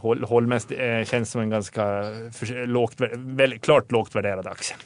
Hol- 0.00 0.24
Holmens 0.24 0.70
eh, 0.70 1.04
känns 1.04 1.30
som 1.30 1.40
en 1.40 1.50
ganska 1.50 2.02
lågt, 2.66 2.94
väldigt, 3.16 3.62
klart 3.64 3.92
lågt 3.92 4.14
värderad 4.14 4.46
aktie. 4.46 4.76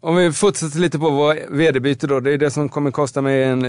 Om 0.00 0.16
vi 0.16 0.32
fortsätter 0.32 0.78
lite 0.78 0.98
på 0.98 1.10
vår 1.10 1.36
vd-byte 1.56 2.06
då. 2.06 2.20
Det 2.20 2.32
är 2.32 2.38
det 2.38 2.50
som 2.50 2.68
kommer 2.68 2.90
kosta 2.90 3.22
mig 3.22 3.42
en 3.44 3.60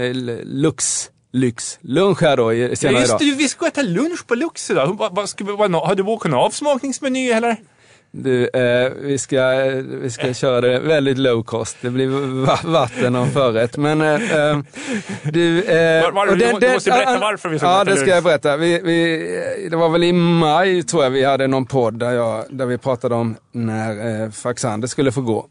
Lux 0.44 1.10
lyxlunch 1.32 2.20
här 2.22 2.36
då 2.36 2.52
i- 2.52 2.68
Ja, 2.68 2.76
senare 2.76 3.00
just 3.00 3.08
idag. 3.10 3.20
det, 3.20 3.34
vi 3.38 3.48
ska 3.48 3.66
äta 3.66 3.82
lunch 3.82 4.26
på 4.26 4.34
Lux 4.34 4.70
idag. 4.70 4.96
Vad, 4.98 5.14
vad, 5.16 5.28
ska 5.28 5.44
vi, 5.44 5.52
vad, 5.52 5.72
har 5.74 5.94
du 5.94 6.02
bokat 6.02 6.26
en 6.32 6.34
avsmakningsmeny 6.34 7.30
eller? 7.30 7.56
Du, 8.12 8.48
eh, 8.48 8.92
vi 9.00 9.18
ska, 9.18 9.50
vi 10.02 10.10
ska 10.10 10.34
köra 10.34 10.60
det 10.60 10.78
väldigt 10.80 11.18
low 11.18 11.42
cost. 11.42 11.76
Det 11.80 11.90
blir 11.90 12.06
va- 12.46 12.58
vatten 12.64 13.16
och 13.16 13.28
förrätt. 13.28 13.76
Men 13.76 14.00
eh, 14.00 14.14
eh, 14.14 14.58
du... 15.32 15.62
Eh, 15.62 16.02
Var- 16.02 16.12
var- 16.12 16.26
och 16.28 16.36
du 16.38 16.52
du 16.60 16.72
måste 16.72 16.90
berätta 16.90 17.18
varför 17.18 17.48
vi 17.48 17.58
ska 17.58 17.66
Ja, 17.66 17.84
det 17.84 17.96
ska 17.96 18.10
jag 18.10 18.24
berätta. 18.24 18.56
Vi, 18.56 18.80
vi, 18.84 19.68
det 19.70 19.76
var 19.76 19.88
väl 19.88 20.04
i 20.04 20.12
maj 20.12 20.82
tror 20.82 21.02
jag 21.04 21.10
vi 21.10 21.24
hade 21.24 21.46
någon 21.46 21.66
podd 21.66 21.98
där, 21.98 22.10
jag, 22.12 22.44
där 22.50 22.66
vi 22.66 22.78
pratade 22.78 23.14
om 23.14 23.36
när 23.52 24.22
eh, 24.24 24.30
Faxander 24.30 24.88
skulle 24.88 25.12
få 25.12 25.20
gå. 25.20 25.46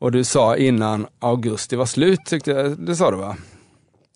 Och 0.00 0.12
du 0.12 0.24
sa 0.24 0.56
innan 0.56 1.06
augusti 1.20 1.76
var 1.76 1.86
slut, 1.86 2.20
tyckte 2.26 2.50
jag. 2.50 2.78
Det 2.86 2.96
sa 2.96 3.10
du 3.10 3.16
va? 3.16 3.36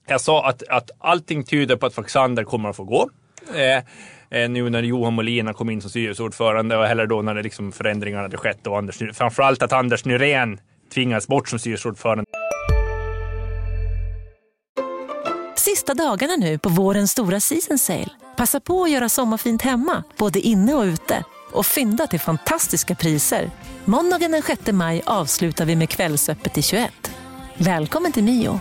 Jag 0.09 0.21
sa 0.21 0.49
att, 0.49 0.63
att 0.69 0.91
allting 0.99 1.45
tyder 1.45 1.77
på 1.77 1.87
att 1.87 1.95
Faxander 1.95 2.45
kommer 2.45 2.69
att 2.69 2.77
få 2.77 2.85
gå. 2.85 3.11
Eh, 3.55 3.77
eh, 4.41 4.51
nu 4.51 4.71
när 4.71 4.83
Johan 4.83 5.15
Molina 5.15 5.53
kom 5.53 5.71
in 5.71 5.81
som 5.81 5.91
styrelseordförande 5.91 6.77
och 6.77 6.87
heller 6.87 7.07
då 7.07 7.23
när 7.23 7.35
det 7.35 7.43
liksom 7.43 7.73
förändringarna 7.73 8.23
hade 8.23 8.37
skett 8.37 8.67
och 8.67 8.79
Anders, 8.79 9.17
framförallt 9.17 9.63
att 9.63 9.73
Anders 9.73 10.05
Nyrén 10.05 10.61
tvingas 10.95 11.29
bort 11.29 11.49
som 11.49 11.59
styrelseordförande. 11.59 12.25
Sista 15.57 15.95
dagarna 15.95 16.37
nu 16.37 16.59
på 16.59 16.69
vårens 16.69 17.11
stora 17.11 17.41
season 17.41 17.79
sale. 17.79 18.11
Passa 18.37 18.61
på 18.61 18.83
att 18.83 18.91
göra 18.91 19.09
sommarfint 19.09 19.63
hemma, 19.63 20.05
både 20.19 20.41
inne 20.41 20.75
och 20.75 20.83
ute. 20.83 21.25
Och 21.53 21.67
fynda 21.67 22.07
till 22.07 22.21
fantastiska 22.21 22.95
priser. 22.95 23.51
Måndagen 23.85 24.31
den 24.31 24.43
6 24.43 24.61
maj 24.73 25.03
avslutar 25.07 25.65
vi 25.65 25.77
med 25.77 25.89
Kvällsöppet 25.89 26.59
i 26.59 26.63
21. 26.63 26.93
Välkommen 27.59 28.13
till 28.13 28.25
Mio. 28.25 28.61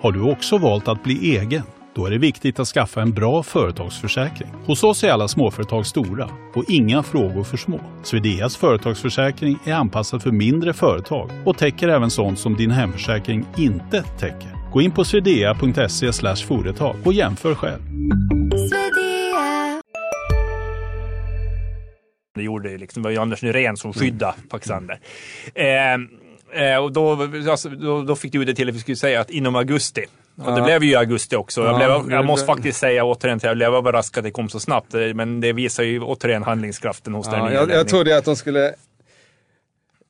Har 0.00 0.12
du 0.12 0.22
också 0.22 0.58
valt 0.58 0.88
att 0.88 1.02
bli 1.02 1.36
egen? 1.36 1.62
Då 1.94 2.06
är 2.06 2.10
det 2.10 2.18
viktigt 2.18 2.58
att 2.60 2.68
skaffa 2.68 3.02
en 3.02 3.10
bra 3.10 3.42
företagsförsäkring. 3.42 4.48
Hos 4.66 4.84
oss 4.84 5.04
är 5.04 5.10
alla 5.10 5.28
småföretag 5.28 5.86
stora 5.86 6.28
och 6.54 6.64
inga 6.68 7.02
frågor 7.02 7.44
för 7.44 7.56
små. 7.56 7.80
Swedeas 8.02 8.56
företagsförsäkring 8.56 9.58
är 9.64 9.72
anpassad 9.72 10.22
för 10.22 10.30
mindre 10.30 10.72
företag 10.72 11.30
och 11.44 11.58
täcker 11.58 11.88
även 11.88 12.10
sånt 12.10 12.38
som 12.38 12.56
din 12.56 12.70
hemförsäkring 12.70 13.46
inte 13.56 14.02
täcker. 14.02 14.70
Gå 14.72 14.82
in 14.82 14.90
på 14.90 15.04
swedea.se 15.04 16.12
företag 16.46 16.96
och 17.04 17.12
jämför 17.12 17.54
själv. 17.54 17.82
Det 22.34 22.42
gjorde 22.42 22.70
ju 22.70 22.78
liksom, 22.78 23.02
det 23.02 23.06
var 23.06 23.12
ju 23.12 23.18
Anders 23.18 23.42
Nyrén 23.42 23.76
som 23.76 23.92
skyddade 23.92 24.34
Faxander. 24.50 25.00
Eh, 25.54 25.92
eh, 25.92 25.98
och 26.80 26.92
då, 26.92 27.28
alltså, 27.50 27.68
då, 27.68 28.02
då 28.02 28.16
fick 28.16 28.32
du 28.32 28.44
det 28.44 28.54
till 28.54 28.68
att 28.68 28.74
vi 28.74 28.78
skulle 28.78 28.96
säga 28.96 29.20
att 29.20 29.30
inom 29.30 29.56
augusti. 29.56 30.04
Och 30.44 30.54
det 30.54 30.62
blev 30.62 30.84
ju 30.84 30.94
augusti 30.96 31.36
också. 31.36 31.60
Jag, 31.60 31.82
Ja, 31.82 32.00
blev, 32.02 32.12
jag 32.12 32.24
måste 32.24 32.46
faktiskt 32.46 32.78
säga 32.78 33.04
återigen 33.04 33.36
att 33.36 33.42
jag 33.42 33.56
blev 33.56 33.74
överraskad 33.74 34.20
att 34.20 34.24
det 34.24 34.30
kom 34.30 34.48
så 34.48 34.60
snabbt. 34.60 34.94
Eh, 34.94 35.00
Men 35.14 35.40
det 35.40 35.52
visar 35.52 35.82
ju 35.82 36.00
återigen 36.00 36.42
handlingskraften 36.42 37.14
hos 37.14 37.30
den 37.30 37.44
nya 37.44 37.54
jag, 37.54 37.70
jag 37.70 37.88
trodde 37.88 38.16
att 38.16 38.24
de 38.24 38.36
skulle 38.36 38.74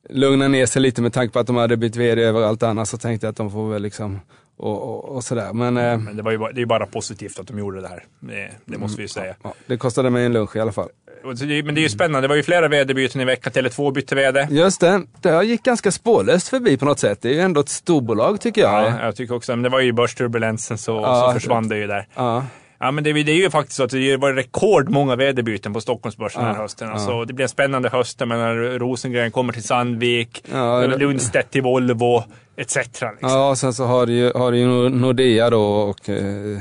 lugna 0.09 0.47
ner 0.47 0.65
sig 0.65 0.81
lite 0.81 1.01
med 1.01 1.13
tanke 1.13 1.33
på 1.33 1.39
att 1.39 1.47
de 1.47 1.55
hade 1.55 1.77
bytt 1.77 1.95
vd 1.95 2.21
överallt 2.23 2.63
annars 2.63 2.87
så 2.87 2.97
tänkte 2.97 3.27
jag 3.27 3.31
att 3.31 3.37
de 3.37 3.51
får 3.51 3.69
väl 3.69 3.81
liksom 3.81 4.19
och, 4.59 4.81
och, 4.83 5.15
och 5.15 5.23
sådär. 5.23 5.53
Men, 5.53 5.77
eh, 5.77 5.97
Men 5.97 6.17
det, 6.17 6.23
var 6.23 6.31
ju, 6.31 6.37
bara- 6.37 6.51
det 6.51 6.61
är 6.61 6.65
bara 6.65 6.85
positivt 6.85 7.39
att 7.39 7.47
de 7.47 7.59
gjorde 7.59 7.81
det 7.81 7.87
här. 7.87 8.03
Det, 8.19 8.51
det 8.65 8.77
måste 8.77 8.97
vi 8.97 9.01
ju 9.03 9.07
säga. 9.07 9.35
ja, 9.43 9.53
det 9.67 9.77
kostade 9.77 10.09
mig 10.09 10.25
en 10.25 10.33
lunch 10.33 10.55
i 10.55 10.59
alla 10.59 10.71
fall. 10.71 10.89
Men 11.23 11.35
det 11.75 11.81
är 11.81 11.83
ju 11.83 11.89
spännande. 11.89 12.21
Det 12.21 12.27
var 12.29 12.35
ju 12.35 12.43
flera 12.43 12.67
väderbyten 12.67 13.21
i 13.21 13.25
veckan. 13.25 13.53
Tele2 13.53 13.93
bytte 13.93 14.15
väder. 14.15 14.47
Just 14.51 14.81
det, 14.81 15.01
det 15.21 15.43
gick 15.43 15.63
ganska 15.63 15.91
spårlöst 15.91 16.47
förbi 16.47 16.77
på 16.77 16.85
något 16.85 16.99
sätt. 16.99 17.21
Det 17.21 17.29
är 17.29 17.33
ju 17.33 17.39
ändå 17.39 17.61
ett 17.61 17.69
storbolag 17.69 18.41
tycker 18.41 18.61
jag. 18.61 18.83
Ja, 18.83 19.05
jag 19.05 19.15
tycker 19.15 19.35
också. 19.35 19.51
Men 19.51 19.63
det 19.63 19.69
var 19.69 19.79
ju 19.79 19.91
börsturbulensen 19.91 20.77
så, 20.77 20.91
Ja, 20.91 21.27
så 21.27 21.39
försvann 21.39 21.67
det 21.69 21.77
ju 21.77 21.87
där. 21.87 22.07
Ja. 22.15 22.45
Ja, 22.79 22.91
men 22.91 23.03
det, 23.03 23.13
det 23.13 23.31
är 23.31 23.35
ju 23.35 23.49
faktiskt 23.49 23.77
så 23.77 23.83
att 23.83 23.89
det 23.89 24.17
var 24.17 24.33
rekordmånga 24.33 25.15
väderbyten 25.15 25.73
på 25.73 25.81
Stockholmsbörsen 25.81 26.41
den 26.41 26.49
här 26.49 26.55
Ja, 26.57 26.61
hösten. 26.61 26.89
Alltså, 26.89 27.25
Det 27.25 27.33
blir 27.33 27.43
en 27.43 27.49
spännande 27.49 27.89
höst. 27.89 28.19
Menar, 28.19 28.55
Rosengren 28.79 29.31
kommer 29.31 29.53
till 29.53 29.63
Sandvik, 29.63 30.43
Ja, 30.51 30.79
det- 30.87 30.97
Lundstedt 30.97 31.51
till 31.51 31.61
Volvo, 31.61 32.23
etc. 32.57 32.75
Liksom. 32.75 33.09
Ja, 33.21 33.49
och 33.49 33.57
sen 33.57 33.73
så 33.73 33.85
har 33.85 34.05
du 34.05 34.13
ju, 34.13 34.31
har 34.33 34.51
du 34.51 34.57
ju 34.57 34.89
Nordea 34.89 35.49
då 35.49 35.61
och, 35.63 36.09
eh, 36.09 36.57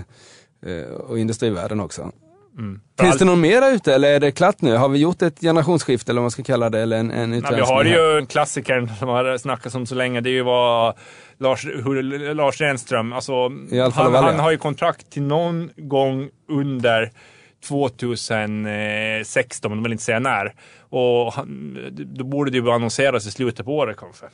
eh, 0.67 0.83
och 1.09 1.19
Industrivärden 1.19 1.81
också. 1.81 2.11
För 2.97 3.05
Finns 3.05 3.19
det 3.19 3.25
någon 3.25 3.41
mer 3.41 3.75
ute 3.75 3.95
eller 3.95 4.09
är 4.09 4.21
det 4.21 4.31
klart 4.31 4.61
nu? 4.61 4.77
Har 4.77 4.89
vi 4.89 4.99
gjort 4.99 5.23
ett 5.23 5.41
generationsskifte 5.41 6.13
eller 6.13 6.21
vad 6.21 6.25
man 6.25 6.31
ska 6.31 6.43
kalla 6.43 6.71
det? 6.71 6.81
Eller 6.81 6.97
en, 6.97 7.11
en 7.11 7.33
utrensning 7.33 7.57
vi 7.57 7.73
har 7.73 7.85
här? 7.85 8.21
ju 8.21 8.27
klassikern 8.27 8.91
som 8.99 9.09
har 9.09 9.39
snackats 9.39 9.75
om 9.75 9.87
så 9.87 9.95
länge. 9.95 10.21
Det 10.21 10.31
är 10.31 10.33
ju 10.33 10.43
vad 10.43 10.95
Lars, 11.39 11.65
hur, 11.65 12.35
Lars 12.35 12.61
Renström, 12.61 13.13
alltså, 13.13 13.49
han, 13.93 14.15
han 14.15 14.39
har 14.39 14.51
ju 14.51 14.59
kontrakt 14.59 15.11
till 15.11 15.23
någon 15.23 15.71
gång 15.77 16.29
under 16.49 17.13
2016, 17.69 19.71
men 19.71 19.79
de 19.79 19.83
vill 19.83 19.93
inte 19.93 20.05
säga 20.05 20.19
när. 20.19 20.55
Och 20.81 21.33
han, 21.33 21.79
då 21.93 22.25
borde 22.25 22.51
det 22.51 22.59
ju 22.59 22.71
annonseras 22.71 23.27
i 23.27 23.31
slutet 23.31 23.67
på 23.67 23.77
året 23.77 23.97
kanske. 23.97 24.27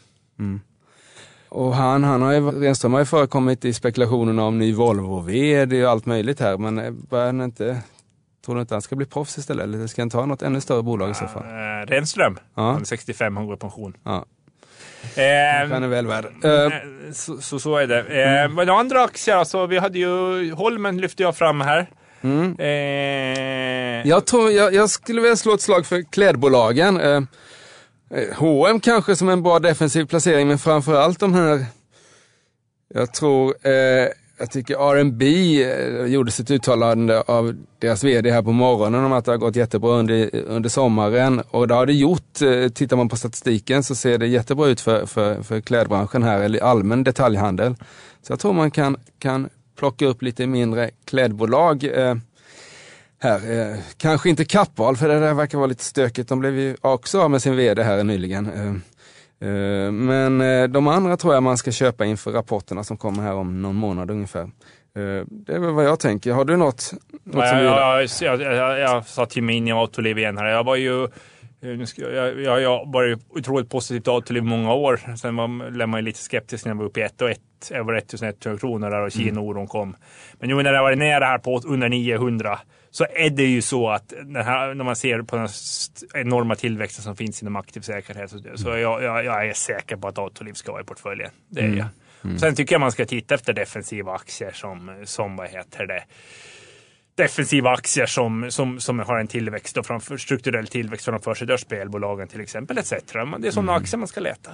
Och 1.49 1.75
han, 1.75 2.05
han 2.05 2.23
har 2.23 2.33
ju, 2.33 2.51
Renström 2.51 2.93
har 2.93 3.01
ju 3.01 3.07
förekommit 3.07 3.65
i 3.65 3.73
spekulationerna 3.73 4.45
om 4.45 4.59
ny 4.59 4.75
Volvo-VD 4.75 5.85
och 5.85 5.91
allt 5.91 6.07
möjligt 6.07 6.41
här. 6.41 6.59
Men 6.59 6.79
eh, 6.79 6.91
börjar 6.91 7.27
han 7.27 7.41
inte, 7.41 7.83
tror 8.45 8.55
du 8.55 8.61
inte 8.61 8.75
han 8.75 8.83
ska 8.83 8.97
bli 8.97 9.07
proffs 9.07 9.39
istället? 9.39 9.65
Eller 9.65 9.87
ska 9.87 10.03
han 10.03 10.11
ta 10.11 10.27
något 10.27 10.43
ännu 10.43 10.61
större 10.61 10.83
bolag 10.83 11.11
i 11.11 11.15
så 11.15 11.27
fall? 11.27 11.43
Eh, 11.43 11.87
Renström, 11.87 12.39
Ja. 12.55 12.63
han 12.73 12.81
är 12.81 12.85
65, 12.85 13.37
han 13.37 13.47
går 13.47 13.55
i 13.55 13.59
pension. 13.59 13.97
Ja, 14.05 14.25
Eh, 15.17 15.69
han 15.71 15.83
är 15.83 15.89
väl 15.89 16.07
värd. 16.07 16.25
Eh, 16.45 16.73
så, 17.13 17.37
så, 17.41 17.59
så 17.59 17.77
är 17.77 17.87
det. 17.87 18.01
Eh, 18.45 18.49
men 18.51 18.71
andra 18.71 19.03
aktier, 19.05 19.37
alltså, 19.37 19.67
vi 19.67 19.79
hade 19.79 19.99
ju 19.99 20.53
Holmen 20.53 20.97
lyfte 21.01 21.23
jag 21.23 21.37
fram 21.37 21.61
här. 21.61 21.87
Mm. 22.23 22.57
Eh, 22.59 24.09
Jag, 24.09 24.27
tror, 24.27 24.51
jag, 24.51 24.75
jag 24.75 24.91
skulle 24.91 25.21
vilja 25.21 25.37
slå 25.37 25.55
ett 25.55 25.61
slag 25.61 25.87
för 25.87 26.03
klädbolagen. 26.13 27.01
Eh, 27.01 27.23
eh, 28.15 28.35
H&M 28.37 28.81
kanske 28.81 29.17
som 29.17 29.29
en 29.29 29.43
bra 29.43 29.59
defensiv 29.59 30.05
placering, 30.07 30.49
men 30.49 30.59
framförallt 30.59 31.21
de 31.21 31.35
här, 31.35 31.65
jag 32.95 33.13
tror, 33.15 33.55
eh, 33.69 34.09
jag 34.45 34.51
tycker 34.51 34.91
R&B 34.91 35.25
eh, 35.63 36.07
gjorde 36.07 36.31
sitt 36.31 36.51
uttalande 36.51 37.21
av 37.21 37.55
deras 37.79 38.05
vd 38.05 38.31
här 38.31 38.43
på 38.43 38.53
morgonen 38.53 39.05
om 39.05 39.13
att 39.13 39.25
det 39.25 39.31
har 39.31 39.39
gått 39.39 39.57
jättebra 39.57 39.91
under, 39.91 40.37
under 40.37 40.69
sommaren. 40.69 41.43
Och 41.51 41.69
det 41.69 41.75
har 41.75 41.87
det 41.87 41.93
gjort. 41.93 42.43
Eh, 42.43 42.69
tittar 42.69 42.97
man 42.97 43.09
på 43.09 43.17
statistiken 43.17 43.83
så 43.83 43.95
ser 43.95 44.19
det 44.19 44.27
jättebra 44.27 44.67
ut 44.67 44.81
för, 44.81 45.07
för, 45.07 45.43
för 45.43 45.61
klädbranschen 45.61 46.23
här, 46.23 46.41
eller 46.41 46.63
allmän 46.63 47.05
detaljhandel. 47.05 47.75
Så 48.23 48.33
jag 48.33 48.41
tror 48.41 48.53
man 48.53 48.71
kan, 48.71 48.97
kan 49.19 49.49
plocka 49.79 50.07
upp 50.07 50.23
lite 50.23 50.47
mindre 50.47 50.91
klädbolag. 51.05 51.85
Eh, 51.85 52.15
här. 53.21 53.71
Eh, 53.73 53.79
kanske 53.97 54.31
inte 54.31 54.45
Kappahl, 54.45 54.97
för 54.97 55.09
det 55.09 55.21
där 55.21 55.35
verkar 55.35 55.59
vara 55.59 55.67
lite 55.67 55.85
stökigt. 55.85 56.29
De 56.29 56.41
blev 56.41 56.59
ju 56.59 56.77
också 56.81 57.21
av 57.21 57.31
med 57.31 57.43
sin 57.43 57.57
vd 57.57 57.83
här 57.83 58.05
nyligen. 58.05 58.47
Eh, 58.47 58.75
men 59.93 60.41
eh, 60.41 60.69
de 60.69 60.89
andra 60.89 61.17
tror 61.17 61.35
jag 61.35 61.43
man 61.43 61.59
ska 61.59 61.73
köpa 61.73 62.05
inför 62.05 62.33
rapporterna 62.33 62.85
som 62.85 62.97
kommer 62.97 63.23
här 63.23 63.35
om 63.35 63.63
någon 63.63 63.77
månad 63.77 64.11
ungefär. 64.11 64.43
Eh, 64.97 65.25
det 65.27 65.53
är 65.53 65.59
väl 65.59 65.71
vad 65.71 65.85
jag 65.85 66.01
tänker. 66.01 66.33
Har 66.33 66.45
du 66.45 66.57
något? 66.57 66.93
något 67.25 67.49
som 67.49 67.59
jag, 67.59 67.59
du 67.59 67.65
jag, 67.65 68.41
jag, 68.41 68.41
jag, 68.41 68.57
jag, 68.57 68.79
jag 68.81 69.07
sa 69.07 69.27
till 69.27 69.43
mig 69.43 69.57
in 69.57 69.69
i 69.69 69.73
Autoliv 69.73 70.19
igen 70.19 70.39
här. 70.39 70.47
Jag 70.47 70.65
var 70.65 70.77
ju 70.77 71.09
jag, 71.97 72.41
jag, 72.41 72.63
jag 72.63 72.93
var 72.93 73.03
ju 73.03 73.19
otroligt 73.29 73.71
positivt 73.71 74.09
Autoliv 74.09 74.43
i 74.43 74.47
många 74.47 74.75
år. 74.75 75.01
Sen 75.17 75.37
var, 75.37 75.71
blev 75.71 75.89
man 75.89 76.01
ju 76.01 76.05
lite 76.05 76.19
skeptisk 76.19 76.65
när 76.65 76.71
jag 76.73 76.77
var 76.77 76.85
uppe 76.85 77.01
i 77.01 77.03
1 77.03 77.23
och 77.23 77.31
1, 77.31 77.41
över 77.71 77.95
1100 77.95 78.59
kronor 78.59 78.91
där 78.91 79.01
och 79.01 79.13
Kina-oron 79.13 79.67
kom. 79.67 79.97
Men 80.41 80.49
nu 80.49 80.63
när 80.63 80.73
det 80.73 80.81
varit 80.81 80.99
nere 80.99 81.25
här 81.25 81.39
på 81.39 81.61
under 81.67 81.89
900 81.89 82.59
så 82.95 83.07
är 83.15 83.31
det 83.31 83.45
ju 83.45 83.63
så 83.63 83.91
att 83.91 84.13
här, 84.35 84.75
när 84.75 84.85
man 84.85 84.97
ser 84.97 85.23
på 85.23 85.37
den 85.37 85.49
enorma 86.15 86.55
tillväxten 86.55 87.05
som 87.05 87.17
finns 87.17 87.43
inom 87.43 87.57
aktiv 87.57 87.81
säkerhet 87.81 88.31
så, 88.31 88.39
så 88.55 88.69
jag, 88.69 89.03
jag, 89.03 89.25
jag 89.25 89.49
är 89.49 89.53
säker 89.53 89.97
på 89.97 90.09
att 90.09 90.19
Autoliv 90.19 90.53
ska 90.53 90.73
vara 90.73 90.83
i 90.83 90.85
portföljen. 90.85 91.31
Det 91.49 91.61
är 91.61 91.69
jag. 91.69 92.41
Sen 92.41 92.55
tycker 92.55 92.75
jag 92.75 92.81
man 92.81 92.93
ska 92.93 93.07
titta 93.07 93.35
efter 93.35 93.53
defensiva 93.53 94.13
aktier 94.13 94.51
som, 94.51 95.03
som 95.05 95.37
vad 95.37 95.49
heter 95.49 95.87
det, 95.87 96.05
defensiva 97.15 97.71
aktier 97.71 98.07
som, 98.07 98.51
som, 98.51 98.81
som 98.81 98.99
har 98.99 99.19
en 99.19 99.27
tillväxt 99.27 99.77
och 99.77 99.87
framför, 99.87 100.17
strukturell 100.17 100.67
tillväxt 100.67 101.05
framför 101.05 101.35
sig. 101.35 101.47
Där 101.47 101.57
spelbolagen 101.57 102.29
till 102.29 102.41
exempel 102.41 102.79
etc. 102.79 102.93
Men 103.15 103.41
det 103.41 103.49
är 103.49 103.53
sådana 103.53 103.75
aktier 103.75 103.99
man 103.99 104.09
ska 104.09 104.21
leta. 104.21 104.51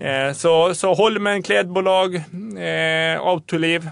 Eh, 0.00 0.32
så, 0.32 0.74
så 0.74 0.94
Holmen 0.94 1.42
klädbolag, 1.42 2.14
eh, 2.14 3.20
Autoliv 3.20 3.90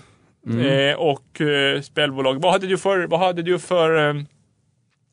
eh, 0.50 0.96
och 0.96 1.40
eh, 1.40 1.80
spelbolag. 1.80 2.42
Vad 2.42 2.52
hade 2.52 2.66
du 2.66 2.78
för, 2.78 3.06
vad 3.06 3.20
hade 3.20 3.42
du 3.42 3.58
för, 3.58 4.08
eh, 4.08 4.14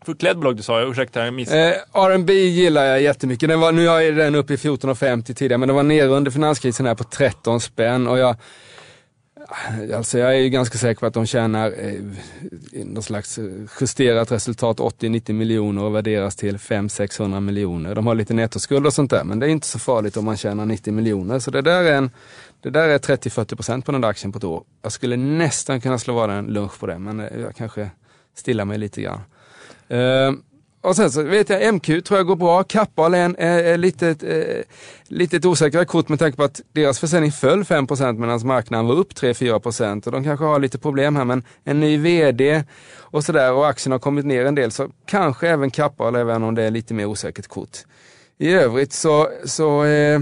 för 0.06 0.14
klädbolag 0.14 0.58
du 0.58 0.64
sa? 0.64 0.82
Ursäkta, 0.82 1.26
jag 1.26 1.34
missade. 1.34 1.76
Eh, 1.76 2.04
R&B 2.04 2.34
gillar 2.34 2.86
jag 2.86 3.02
jättemycket. 3.02 3.50
Den 3.50 3.60
var, 3.60 3.72
nu 3.72 3.88
är 3.88 4.12
den 4.12 4.36
uppe 4.36 4.54
i 4.54 4.58
14,50 4.58 5.34
tidigare, 5.34 5.58
men 5.58 5.68
den 5.68 5.76
var 5.76 5.84
nere 5.84 6.08
under 6.08 6.32
finanskrisen 6.32 6.86
här 6.86 6.96
på 6.96 7.04
13 7.04 7.62
spänn. 7.62 8.08
Och 8.08 8.18
jag, 8.18 8.36
alltså 9.96 10.20
jag 10.20 10.36
är 10.36 10.40
ju 10.40 10.50
ganska 10.50 10.78
säker 10.78 11.00
på 11.00 11.06
att 11.06 11.14
de 11.14 11.26
tjänar 11.26 11.74
eh, 11.78 12.02
någon 12.86 13.04
slags 13.04 13.38
eh, 13.38 13.46
justerat 13.82 14.32
resultat 14.32 14.78
80-90 14.78 15.34
miljoner 15.34 15.84
och 15.84 15.96
värderas 15.96 16.36
till 16.36 16.58
500-600 16.58 17.40
miljoner. 17.40 17.96
De 17.96 18.08
har 18.08 18.16
lite 18.16 18.34
nettoskuld 18.34 18.88
och 18.88 18.94
sånt 18.94 19.12
där, 19.12 19.24
men 19.24 19.40
det 19.40 19.46
är 19.46 19.50
inte 19.50 19.68
så 19.68 19.80
farligt 19.80 20.18
om 20.18 20.26
man 20.26 20.38
tjänar 20.38 20.66
90 20.66 20.94
miljoner. 20.94 21.40
Så 21.40 21.52
det 21.52 21.62
där 21.62 21.84
är, 21.84 21.94
en, 21.94 22.12
det 22.62 22.70
där 22.70 22.90
är 22.90 22.98
30-40% 22.98 23.82
på 23.82 23.92
den 23.92 24.02
där 24.02 24.10
aktien 24.10 24.32
på 24.32 24.38
ett 24.38 24.44
år. 24.44 24.64
Jag 24.82 24.92
skulle 24.92 25.18
nästan 25.18 25.82
kunna 25.82 26.00
slå 26.00 26.14
vad 26.14 26.30
en 26.30 26.46
lunch 26.46 26.80
på 26.80 26.88
det, 26.88 27.00
men 27.00 27.20
jag 27.20 27.56
kanske 27.56 27.90
stillar 28.36 28.66
mig 28.66 28.78
lite 28.78 29.02
grann. 29.02 29.22
Uh, 29.92 30.40
och 30.82 30.96
sen 30.96 31.12
så 31.12 31.24
vet 31.24 31.50
jag, 31.50 31.74
MQ 31.74 31.86
tror 31.86 32.20
jag 32.20 32.28
går 32.28 32.36
bra. 32.36 32.64
Kappahl 32.64 33.14
är, 33.14 33.26
en, 33.26 33.36
är, 33.40 33.64
är 33.64 33.78
lite, 33.78 34.08
ett, 34.08 34.24
lite 35.08 35.38
ett 35.38 35.46
osäkrare 35.46 35.86
kort 35.86 36.10
med 36.10 36.20
tanke 36.20 36.38
på 36.38 36.44
att 36.44 36.62
deras 36.74 37.00
försäljning 37.00 37.32
föll 37.32 37.64
5% 37.64 38.14
medan 38.14 38.48
marknaden 38.48 38.88
var 38.88 38.96
upp 38.96 39.14
3-4% 39.14 40.06
och 40.06 40.12
de 40.12 40.24
kanske 40.24 40.46
har 40.46 40.60
lite 40.60 40.78
problem 40.78 41.16
här 41.16 41.26
men 41.26 41.44
en 41.64 41.80
ny 41.80 41.98
VD 41.98 42.64
och 42.98 43.24
sådär 43.24 43.54
och 43.54 43.68
aktien 43.68 43.92
har 43.92 44.00
kommit 44.00 44.26
ner 44.26 44.46
en 44.46 44.56
del 44.56 44.72
så 44.72 44.90
kanske 45.06 45.50
även 45.50 45.72
Kappahl 45.72 46.16
även 46.16 46.44
om 46.44 46.56
det 46.56 46.64
är 46.64 46.72
lite 46.72 46.94
mer 46.94 47.06
osäkert 47.06 47.48
kort. 47.48 47.78
I 48.38 48.52
övrigt 48.54 48.94
så, 48.94 49.30
så 49.46 49.86
eh, 49.86 50.20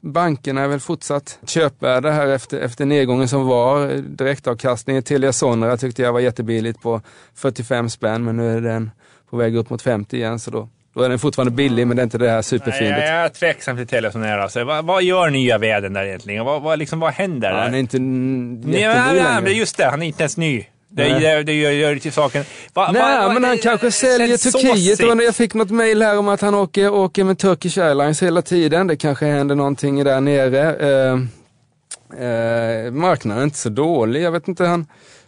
Bankerna 0.00 0.60
är 0.62 0.68
väl 0.68 0.80
fortsatt 0.80 1.38
köpvärda 1.46 2.10
här 2.10 2.26
efter, 2.26 2.60
efter 2.60 2.84
nedgången 2.86 3.28
som 3.28 3.46
var. 3.46 3.86
Direktavkastningen, 3.96 5.02
Telia 5.02 5.32
Sonera 5.32 5.76
tyckte 5.76 6.02
jag 6.02 6.12
var 6.12 6.20
jättebilligt 6.20 6.82
på 6.82 7.00
45 7.34 7.90
spänn 7.90 8.24
men 8.24 8.36
nu 8.36 8.56
är 8.56 8.60
den 8.60 8.90
på 9.30 9.36
väg 9.36 9.56
upp 9.56 9.70
mot 9.70 9.82
50 9.82 10.16
igen 10.16 10.38
så 10.38 10.50
då, 10.50 10.68
då 10.94 11.02
är 11.02 11.08
den 11.08 11.18
fortfarande 11.18 11.50
billig 11.52 11.86
men 11.86 11.96
det 11.96 12.00
är 12.02 12.04
inte 12.04 12.18
det 12.18 12.30
här 12.30 12.42
superfyndet. 12.42 12.98
jag 12.98 13.08
är 13.08 13.28
tveksam 13.28 13.76
till 13.76 13.86
Telia 13.86 14.10
Sonera. 14.12 14.42
Alltså, 14.42 14.64
vad, 14.64 14.84
vad 14.84 15.02
gör 15.02 15.30
nya 15.30 15.58
vdn 15.58 15.92
där 15.92 16.04
egentligen? 16.04 16.44
Vad, 16.44 16.62
vad, 16.62 16.78
liksom, 16.78 17.00
vad 17.00 17.12
händer 17.12 17.48
Ja, 17.48 17.54
där? 17.56 17.62
han 17.62 17.74
är 17.74 17.78
inte 17.78 17.96
jätteny 17.96 19.20
nej, 19.22 19.22
längre. 19.42 19.50
just 19.50 19.76
det, 19.76 19.84
han 19.84 20.02
är 20.02 20.06
inte 20.06 20.22
ens 20.22 20.36
ny. 20.36 20.64
Det, 20.96 21.18
det, 21.18 21.42
det 21.42 21.52
gör, 21.52 21.70
gör 21.70 21.94
det 21.94 22.00
till 22.00 22.12
saken. 22.12 22.44
Va, 22.74 22.90
Nej, 22.92 23.02
va- 23.02 23.26
va- 23.28 23.34
men 23.34 23.44
han 23.44 23.56
det- 23.56 23.62
kanske 23.62 23.86
det 23.86 23.90
säljer 23.92 24.36
Turkiet. 24.36 24.98
såsigt. 24.98 25.22
Jag 25.24 25.34
fick 25.36 25.54
något 25.54 25.70
mejl 25.70 26.02
här 26.02 26.18
om 26.18 26.28
att 26.28 26.40
han 26.40 26.54
åker, 26.54 26.92
åker 26.94 27.24
med 27.24 27.38
Turkish 27.38 27.78
Airlines 27.78 28.22
hela 28.22 28.42
tiden. 28.42 28.86
Det 28.86 28.96
kanske 28.96 29.26
händer 29.26 29.54
någonting 29.54 30.04
där 30.04 30.20
nere. 30.20 30.74
Eh, 30.76 31.18
eh, 32.26 32.90
marknaden 32.92 33.40
är 33.40 33.44
inte 33.44 33.58
så 33.58 33.68
dålig. 33.68 34.22
Jag 34.22 34.32
vet 34.32 34.48
inte, 34.48 34.64
han, 34.64 34.86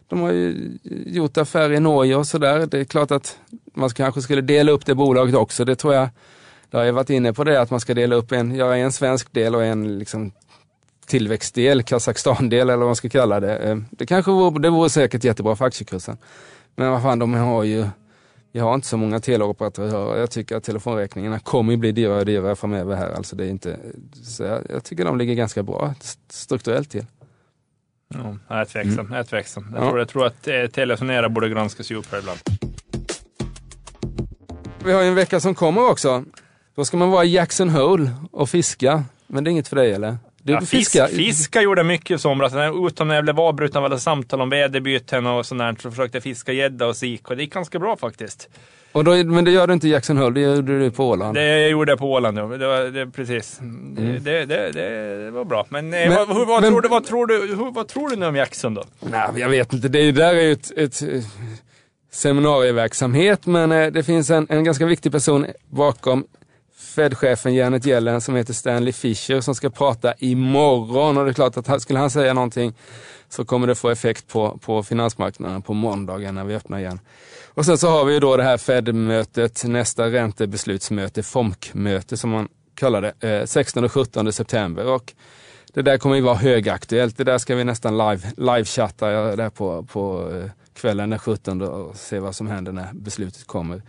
de 0.08 0.20
har 0.20 0.32
ju 0.32 0.70
gjort 1.06 1.36
affärer 1.36 1.72
i 1.72 1.80
Norge 1.80 2.14
och 2.16 2.26
sådär. 2.26 2.66
Det 2.66 2.78
är 2.80 2.84
klart 2.84 3.10
att 3.10 3.36
man 3.74 3.90
kanske 3.90 4.22
skulle 4.22 4.40
dela 4.40 4.72
upp 4.72 4.86
det 4.86 4.94
bolaget 4.94 5.34
också. 5.34 5.64
Det 5.64 5.76
tror 5.76 5.94
jag, 5.94 6.08
jag 6.70 6.78
har 6.78 6.86
ju 6.86 6.90
varit 6.92 7.10
inne 7.10 7.32
på 7.32 7.44
det, 7.44 7.60
att 7.60 7.70
man 7.70 7.80
ska 7.80 7.94
dela 7.94 8.16
upp 8.16 8.32
en, 8.32 8.54
göra 8.54 8.76
en 8.76 8.92
svensk 8.92 9.32
del 9.32 9.54
och 9.54 9.64
en 9.64 9.98
liksom 9.98 10.32
tillväxtdel, 11.08 11.82
Kazakstan-del 11.82 12.60
eller 12.60 12.76
vad 12.76 12.86
man 12.86 12.96
ska 12.96 13.08
kalla 13.08 13.40
det. 13.40 13.56
Eh, 13.58 13.76
Det 13.90 14.06
kanske 14.06 14.30
vore, 14.30 14.62
det 14.62 14.70
vore 14.70 14.90
säkert 14.90 15.24
jättebra 15.24 15.56
för 15.56 15.64
aktiekursen. 15.64 16.16
Men 16.76 16.90
vad 16.90 17.02
fan, 17.02 17.18
de 17.18 17.34
har 17.34 17.64
ju, 17.64 17.86
vi 18.52 18.60
har 18.60 18.74
inte 18.74 18.86
så 18.86 18.96
många 18.96 19.20
teleoperatörer. 19.20 20.16
Jag 20.20 20.30
tycker 20.30 20.56
att 20.56 20.64
telefonräkningarna 20.64 21.38
kommer 21.38 21.76
bli 21.76 21.92
dyrare 21.92 22.18
och 22.20 22.26
dyrare 22.26 22.56
framöver 22.56 22.96
här. 22.96 23.10
Alltså 23.12 23.36
det 23.36 23.44
är 23.44 23.48
inte, 23.48 23.78
så 24.24 24.42
jag, 24.42 24.62
jag 24.70 24.84
tycker 24.84 25.04
de 25.04 25.18
ligger 25.18 25.34
ganska 25.34 25.62
bra 25.62 25.94
strukturellt 26.30 26.90
till. 26.90 27.06
Ja, 28.14 28.36
jag 28.48 28.60
är 28.60 28.64
tveksam. 28.64 29.08
Jag, 29.10 29.18
är 29.18 29.24
tveksam. 29.24 29.72
jag, 29.74 29.84
Ja. 29.84 29.88
tror, 29.88 29.98
jag 29.98 30.08
tror 30.08 30.26
att 30.26 30.48
eh, 30.48 30.66
Telia 30.66 31.28
borde 31.28 31.48
granskas 31.48 31.90
djupare 31.90 32.20
ibland. 32.20 32.38
Vi 34.84 34.92
har 34.92 35.02
ju 35.02 35.08
en 35.08 35.14
vecka 35.14 35.40
som 35.40 35.54
kommer 35.54 35.90
också. 35.90 36.24
Då 36.74 36.84
ska 36.84 36.96
man 36.96 37.10
vara 37.10 37.24
i 37.24 37.28
Jackson 37.34 37.68
Hole 37.70 38.10
och 38.32 38.48
fiska. 38.50 39.04
Men 39.26 39.44
det 39.44 39.50
är 39.50 39.52
inget 39.52 39.68
för 39.68 39.76
dig 39.76 39.92
eller? 39.92 40.16
Du 40.48 40.54
Ja, 40.54 40.60
fiskar. 40.60 41.06
fisk, 41.06 41.16
fiska 41.18 41.62
gjorde 41.62 41.84
mycket 41.84 42.10
i 42.10 42.18
somras. 42.18 42.52
Utom 42.88 43.08
när 43.08 43.14
jag 43.14 43.24
blev 43.24 43.40
avbruten 43.40 43.78
av 43.78 43.84
alla 43.84 43.98
samtal 43.98 44.40
om 44.40 44.50
väderbyten 44.50 45.26
och 45.26 45.46
sånt 45.46 45.58
där, 45.58 45.76
så 45.82 45.90
försökte 45.90 46.16
jag 46.16 46.22
fiska 46.22 46.52
gädda 46.52 46.86
och 46.86 46.96
sik 46.96 47.30
och 47.30 47.36
det 47.36 47.42
gick 47.42 47.52
ganska 47.54 47.78
bra 47.78 47.96
faktiskt. 47.96 48.48
Och 48.92 49.04
då, 49.04 49.10
men 49.24 49.44
det 49.44 49.50
gör 49.50 49.66
du 49.66 49.72
inte 49.72 49.88
i 49.88 49.90
Jackson 49.90 50.16
Hole, 50.16 50.40
det 50.40 50.56
gjorde 50.56 50.78
du 50.78 50.90
på 50.90 51.08
Åland. 51.08 51.34
Det 51.34 51.68
gjorde 51.68 51.92
jag 51.92 51.98
på 51.98 52.12
Åland. 52.12 52.38
ja. 52.38 52.42
Det 52.46 52.66
var, 52.66 52.80
det, 52.84 53.06
precis. 53.06 53.58
Det, 53.96 54.18
det, 54.18 54.44
det, 54.46 54.72
det 55.24 55.30
var 55.30 55.44
bra. 55.44 55.66
Men, 55.68 55.94
eh, 55.94 56.00
Mm. 56.02 56.14
Men- 56.14 56.26
vad, 56.28 56.36
hur, 56.36 56.44
vad, 56.46 56.62
men- 56.62 56.70
tror 56.70 56.80
du, 56.80 56.88
vad, 56.88 57.04
tror 57.04 57.26
du, 57.26 57.54
vad 57.74 57.88
tror 57.88 58.08
du 58.08 58.16
nu 58.16 58.26
om 58.26 58.36
Jackson 58.36 58.74
då? 58.74 58.84
Nej, 59.00 59.28
jag 59.36 59.48
vet 59.48 59.72
inte. 59.72 59.88
Det 59.88 59.98
är, 60.00 60.12
där 60.12 60.34
är 60.34 60.42
ju 60.42 60.52
ett, 60.52 60.70
ett 60.78 61.02
eh, 61.02 61.08
seminarieverksamhet, 62.12 63.46
men 63.46 63.72
eh, 63.72 63.86
det 63.86 64.02
finns 64.02 64.30
en, 64.30 64.46
en 64.50 64.64
ganska 64.64 64.86
viktig 64.86 65.12
person 65.12 65.46
bakom 65.70 66.24
Fed-chefen 66.78 67.54
Janet 67.54 67.86
Yellen 67.86 68.20
som 68.20 68.34
heter 68.34 68.52
Stanley 68.52 68.92
Fischer 68.92 69.40
som 69.40 69.54
ska 69.54 69.70
prata 69.70 70.14
imorgon. 70.18 71.18
Och 71.18 71.24
det 71.24 71.30
är 71.30 71.34
klart 71.34 71.56
att 71.56 71.82
skulle 71.82 71.98
han 71.98 72.10
säga 72.10 72.34
någonting 72.34 72.74
så 73.28 73.44
kommer 73.44 73.66
det 73.66 73.74
få 73.74 73.90
effekt 73.90 74.28
på, 74.28 74.58
på 74.58 74.82
finansmarknaden 74.82 75.62
på 75.62 75.74
måndagen 75.74 76.34
när 76.34 76.44
vi 76.44 76.54
öppnar 76.54 76.78
igen. 76.78 77.00
Och 77.46 77.64
sen 77.64 77.78
så 77.78 77.88
har 77.88 78.04
vi 78.04 78.14
ju 78.14 78.20
då 78.20 78.36
det 78.36 78.42
här 78.42 78.56
Fed-mötet, 78.56 79.64
nästa 79.64 80.10
räntebeslutsmöte, 80.10 81.22
FOMC-möte 81.22 82.16
som 82.16 82.30
man 82.30 82.48
kallar 82.74 83.02
det, 83.02 83.38
eh, 83.40 83.46
16 83.46 83.84
och 83.84 83.92
17 83.92 84.32
september. 84.32 84.86
Och 84.86 85.14
det 85.74 85.82
där 85.82 85.98
kommer 85.98 86.16
ju 86.16 86.22
vara 86.22 86.34
högaktuellt. 86.34 87.16
Det 87.16 87.24
där 87.24 87.38
ska 87.38 87.54
vi 87.54 87.64
nästan 87.64 87.98
live, 87.98 88.32
live-chatta 88.36 89.12
eh, 89.12 89.36
där 89.36 89.50
på, 89.50 89.82
på 89.82 90.30
eh, 90.32 90.50
kvällen 90.74 91.10
den 91.10 91.18
17 91.18 91.62
och 91.62 91.96
se 91.96 92.18
vad 92.18 92.34
som 92.34 92.46
händer 92.46 92.72
när 92.72 92.88
beslutet 92.92 93.46
kommer. 93.46 93.82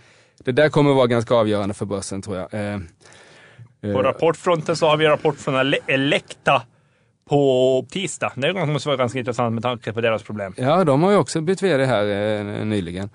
Det 0.46 0.52
där 0.52 0.70
kommer 0.70 0.94
vara 0.94 1.08
ganska 1.08 1.36
avgörande 1.36 1.74
för 1.74 1.86
börsen 1.86 2.22
tror 2.22 2.38
jag. 2.38 2.74
Eh, 2.74 2.80
På 3.82 3.88
eh, 3.88 3.96
rapportfronten 4.04 4.76
så 4.76 4.88
har 4.88 4.98
vi 4.98 5.06
rapport 5.08 5.36
från 5.38 5.56
Ele- 5.56 5.78
Elekta 5.88 6.62
på 7.30 7.86
tisdag. 7.90 8.32
Det 8.36 8.66
måste 8.66 8.90
vara 8.90 8.98
ganska 8.98 9.20
intressant 9.20 9.54
med 9.54 9.64
tanke 9.64 9.94
på 9.94 10.02
deras 10.02 10.24
problem. 10.24 10.54
Ja, 10.58 10.84
de 10.84 11.04
har 11.04 11.12
ju 11.12 11.18
också 11.18 11.42
bytt 11.42 11.62
vd 11.62 11.86
här 11.86 12.06
eh, 12.60 12.66
nyligen. 12.66 13.10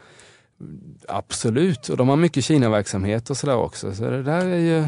Absolut, 1.08 1.88
och 1.88 1.96
de 1.96 2.08
har 2.08 2.16
mycket 2.16 2.44
Kina-verksamhet 2.44 3.30
och 3.30 3.36
sådär 3.36 3.56
också. 3.56 3.92
Så 3.94 4.04
det 4.10 4.22
där 4.22 4.46
är 4.46 4.58
ju 4.58 4.84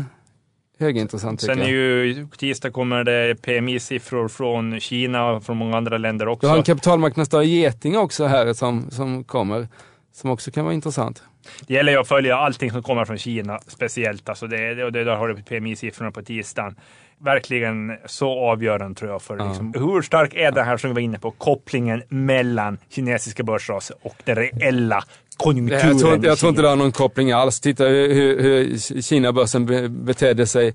högintressant 0.79 1.41
Sen 1.41 1.61
är 1.63 1.67
ju 1.69 2.27
på 2.31 2.37
tisdag 2.37 2.71
kommer 2.71 3.05
det 3.05 3.35
PMI-siffror 3.43 4.29
från 4.29 4.81
Kina 4.81 5.31
och 5.31 5.45
från 5.45 5.57
många 5.57 5.77
andra 5.77 5.99
länder 5.99 6.27
Du 6.27 6.33
också. 6.33 6.49
har 6.49 6.57
en 6.57 6.63
kapitalmarknadsdag 6.63 7.45
i 7.45 7.49
Getinge 7.61 7.99
också 7.99 8.25
här 8.27 8.53
som, 8.53 8.91
som 8.91 9.25
kommer. 9.25 9.69
Som 10.17 10.31
också 10.31 10.51
kan 10.51 10.65
vara 10.65 10.75
intressant. 10.75 11.23
Det 11.67 11.75
gäller 11.75 11.93
ju 11.93 11.99
att 11.99 12.09
följa 12.09 12.37
allting 12.37 12.71
som 12.71 12.83
kommer 12.83 13.05
från 13.05 13.19
Kina 13.19 13.61
speciellt. 13.67 14.29
Alltså 14.29 14.47
det, 14.47 14.85
och 14.85 14.93
det 14.93 15.05
där 15.05 15.17
har 15.17 15.29
du 15.29 15.43
PMI-siffrorna 15.43 16.11
på 16.11 16.23
tisdagen. 16.23 16.77
Verkligen 17.19 17.97
så 18.07 18.51
avgörande 18.51 18.99
tror 18.99 19.11
jag 19.11 19.23
för 19.23 19.49
liksom, 19.49 19.75
hur 19.77 20.03
stark 20.03 20.35
är 20.35 20.53
den 20.53 20.65
här 20.65 20.77
som 20.77 20.91
vi 20.91 20.95
var 20.95 21.01
inne 21.01 21.19
på, 21.19 21.31
kopplingen 21.31 22.03
mellan 22.09 22.79
kinesiska 22.91 23.43
börsras 23.43 23.93
och 24.03 24.17
den 24.25 24.37
reella 24.37 25.05
konjunkturen. 25.37 25.89
Jag 25.89 26.01
tror, 26.01 26.15
inte, 26.15 26.27
jag 26.27 26.39
tror 26.39 26.51
inte 26.51 26.63
det 26.63 26.69
har 26.69 26.77
någon 26.77 26.93
koppling 26.93 27.33
alls. 27.33 27.61
Titta 27.61 27.85
hur, 27.85 28.43
hur, 28.43 28.79
Kina-börsen 29.03 29.67
be, 29.67 29.89
betedde 29.89 30.47
sig 30.47 30.75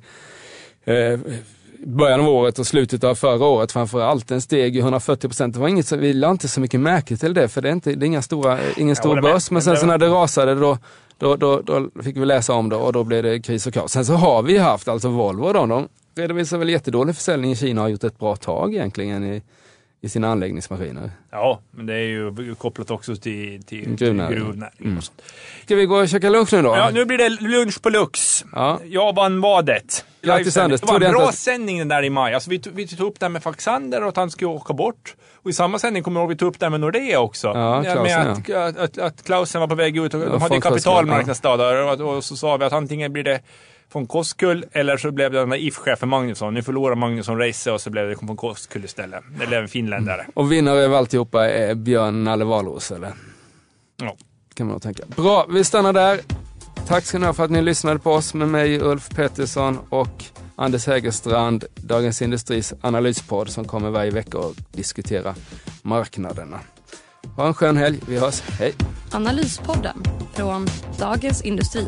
eh, 0.85 1.19
början 1.85 2.19
av 2.19 2.27
året 2.27 2.59
och 2.59 2.67
slutet 2.67 3.03
av 3.03 3.15
förra 3.15 3.45
året 3.45 3.71
framför 3.71 4.01
allt. 4.01 4.27
Den 4.27 4.41
steg 4.41 4.75
ju 4.75 4.81
140 4.81 5.27
procent. 5.27 5.53
Det 5.53 5.59
var 5.59 5.67
inget, 5.67 5.91
vi 5.91 6.13
la 6.13 6.31
inte 6.31 6.47
så 6.47 6.61
mycket 6.61 6.79
märke 6.79 7.17
till 7.17 7.33
det 7.33 7.47
för 7.47 7.61
det 7.61 7.69
är, 7.69 7.73
inte, 7.73 7.95
det 7.95 8.05
är 8.05 8.07
inga 8.07 8.21
stora, 8.21 8.59
ingen 8.77 8.95
stor 8.95 9.21
börs. 9.21 9.51
Men 9.51 9.61
sen 9.61 9.77
så 9.77 9.85
när 9.85 9.97
det 9.97 10.07
rasade 10.07 10.55
då, 10.55 10.77
då, 11.17 11.35
då, 11.35 11.61
då 11.61 11.89
fick 12.03 12.17
vi 12.17 12.25
läsa 12.25 12.53
om 12.53 12.69
det 12.69 12.75
och 12.75 12.93
då 12.93 13.03
blev 13.03 13.23
det 13.23 13.39
kris 13.39 13.67
och 13.67 13.73
kaos. 13.73 13.91
Sen 13.91 14.05
så 14.05 14.13
har 14.13 14.43
vi 14.43 14.57
haft, 14.57 14.87
alltså 14.87 15.09
Volvo 15.09 15.53
då, 15.53 15.65
de 15.65 15.87
redovisar 16.15 16.57
väl 16.57 16.69
jättedålig 16.69 17.15
försäljning 17.15 17.51
i 17.51 17.55
Kina 17.55 17.81
och 17.81 17.85
har 17.85 17.89
gjort 17.89 18.03
ett 18.03 18.19
bra 18.19 18.35
tag 18.35 18.73
egentligen 18.73 19.23
i, 19.23 19.41
i 20.03 20.09
sina 20.09 20.31
anläggningsmaskiner. 20.31 21.11
Ja, 21.31 21.59
men 21.71 21.85
det 21.85 21.93
är 21.93 21.97
ju 22.07 22.55
kopplat 22.55 22.91
också 22.91 23.15
till, 23.15 23.63
till, 23.63 23.83
till 23.85 23.95
Gruvnäring. 23.95 24.35
gruvnäring. 24.39 24.97
och 24.97 25.03
sånt. 25.03 25.21
Ska 25.65 25.75
vi 25.75 25.85
gå 25.85 25.95
och 25.95 26.09
käka 26.09 26.29
lunch 26.29 26.53
nu 26.53 26.61
då? 26.61 26.69
Ja, 26.75 26.89
nu 26.93 27.05
blir 27.05 27.17
det 27.17 27.29
lunch 27.29 27.81
på 27.81 27.89
Lux. 27.89 28.45
Ja. 28.51 28.79
Jag 28.85 29.15
vann 29.15 29.41
vadet. 29.41 30.05
Grattis. 30.21 30.57
Anders. 30.57 30.81
Det 30.81 30.87
var 30.87 31.01
en 31.01 31.11
bra 31.11 31.29
att- 31.29 31.35
sändning 31.35 31.79
den 31.79 31.87
där 31.87 32.03
i 32.03 32.09
maj. 32.09 32.33
Alltså, 32.33 32.49
vi, 32.49 32.59
tog, 32.59 32.73
vi 32.73 32.87
tog 32.87 33.07
upp 33.07 33.19
det 33.19 33.25
här 33.25 33.29
med 33.31 33.43
Faxander 33.43 34.01
och 34.03 34.09
att 34.09 34.15
han 34.17 34.31
skulle 34.31 34.47
åka 34.47 34.73
bort. 34.73 35.15
Och 35.43 35.49
i 35.49 35.53
samma 35.53 35.79
sändning 35.79 36.03
kommer 36.03 36.19
jag 36.19 36.23
ihåg 36.23 36.29
vi 36.29 36.35
tog 36.37 36.47
upp 36.49 36.59
det 36.59 36.65
här 36.65 36.71
med 36.71 36.79
Nordea 36.79 37.19
också. 37.19 37.47
Ja, 37.47 37.83
Klausen, 37.83 38.03
med 38.03 38.31
att, 38.31 38.49
att, 38.49 38.77
att, 38.77 38.97
att 38.97 39.23
Klausen 39.23 39.61
var 39.61 39.67
på 39.67 39.75
väg 39.75 39.97
ut 39.97 40.13
och 40.13 40.19
de 40.19 40.41
hade 40.41 40.61
kapitalmarknadsdag. 40.61 41.91
Och, 42.01 42.15
och 42.15 42.23
så 42.23 42.35
sa 42.37 42.57
vi 42.57 42.65
att 42.65 42.73
antingen 42.73 43.13
blir 43.13 43.23
det 43.23 43.41
von 43.93 44.07
Koskull 44.07 44.65
eller 44.71 44.97
så 44.97 45.11
blev 45.11 45.31
det 45.31 45.39
den 45.39 45.49
där 45.49 45.57
IF-chefen 45.57 46.09
Magnusson. 46.09 46.53
Nu 46.53 46.63
förlorar 46.63 46.95
Magnusson 46.95 47.37
race 47.37 47.71
och 47.71 47.81
så 47.81 47.89
blev 47.89 48.09
det 48.09 48.15
von 48.21 48.37
Koskull 48.37 48.85
istället. 48.85 49.23
Det 49.39 49.47
blev 49.47 49.61
en 49.61 49.67
finländare. 49.67 50.25
Och 50.33 50.51
vinnare 50.51 50.79
över 50.79 50.97
alltihopa 50.97 51.49
är 51.49 51.75
Björn 51.75 52.23
Nalle 52.23 52.45
Wahlroos, 52.45 52.91
eller? 52.91 53.13
Ja. 53.97 54.15
Kan 54.53 54.67
man 54.67 54.73
nog 54.73 54.81
tänka. 54.81 55.03
Bra, 55.15 55.45
vi 55.49 55.63
stannar 55.63 55.93
där. 55.93 56.19
Tack 56.87 57.03
ska 57.03 57.19
ni 57.19 57.25
ha 57.25 57.33
för 57.33 57.43
att 57.45 57.51
ni 57.51 57.61
lyssnade 57.61 57.99
på 57.99 58.11
oss 58.11 58.33
med 58.33 58.47
mig, 58.47 58.79
Ulf 58.81 59.09
Pettersson 59.09 59.79
och 59.89 60.23
Anders 60.55 60.87
Hägerstrand, 60.87 61.65
Dagens 61.75 62.21
Industris 62.21 62.73
analyspodd 62.81 63.49
som 63.49 63.65
kommer 63.65 63.89
varje 63.89 64.11
vecka 64.11 64.37
och 64.37 64.55
diskutera 64.71 65.35
marknaderna. 65.81 66.59
Ha 67.35 67.47
en 67.47 67.53
skön 67.53 67.77
helg, 67.77 67.99
vi 68.07 68.19
hörs, 68.19 68.41
hej! 68.41 68.73
Analyspodden 69.11 70.03
från 70.33 70.67
Dagens 70.99 71.41
Industri. 71.41 71.87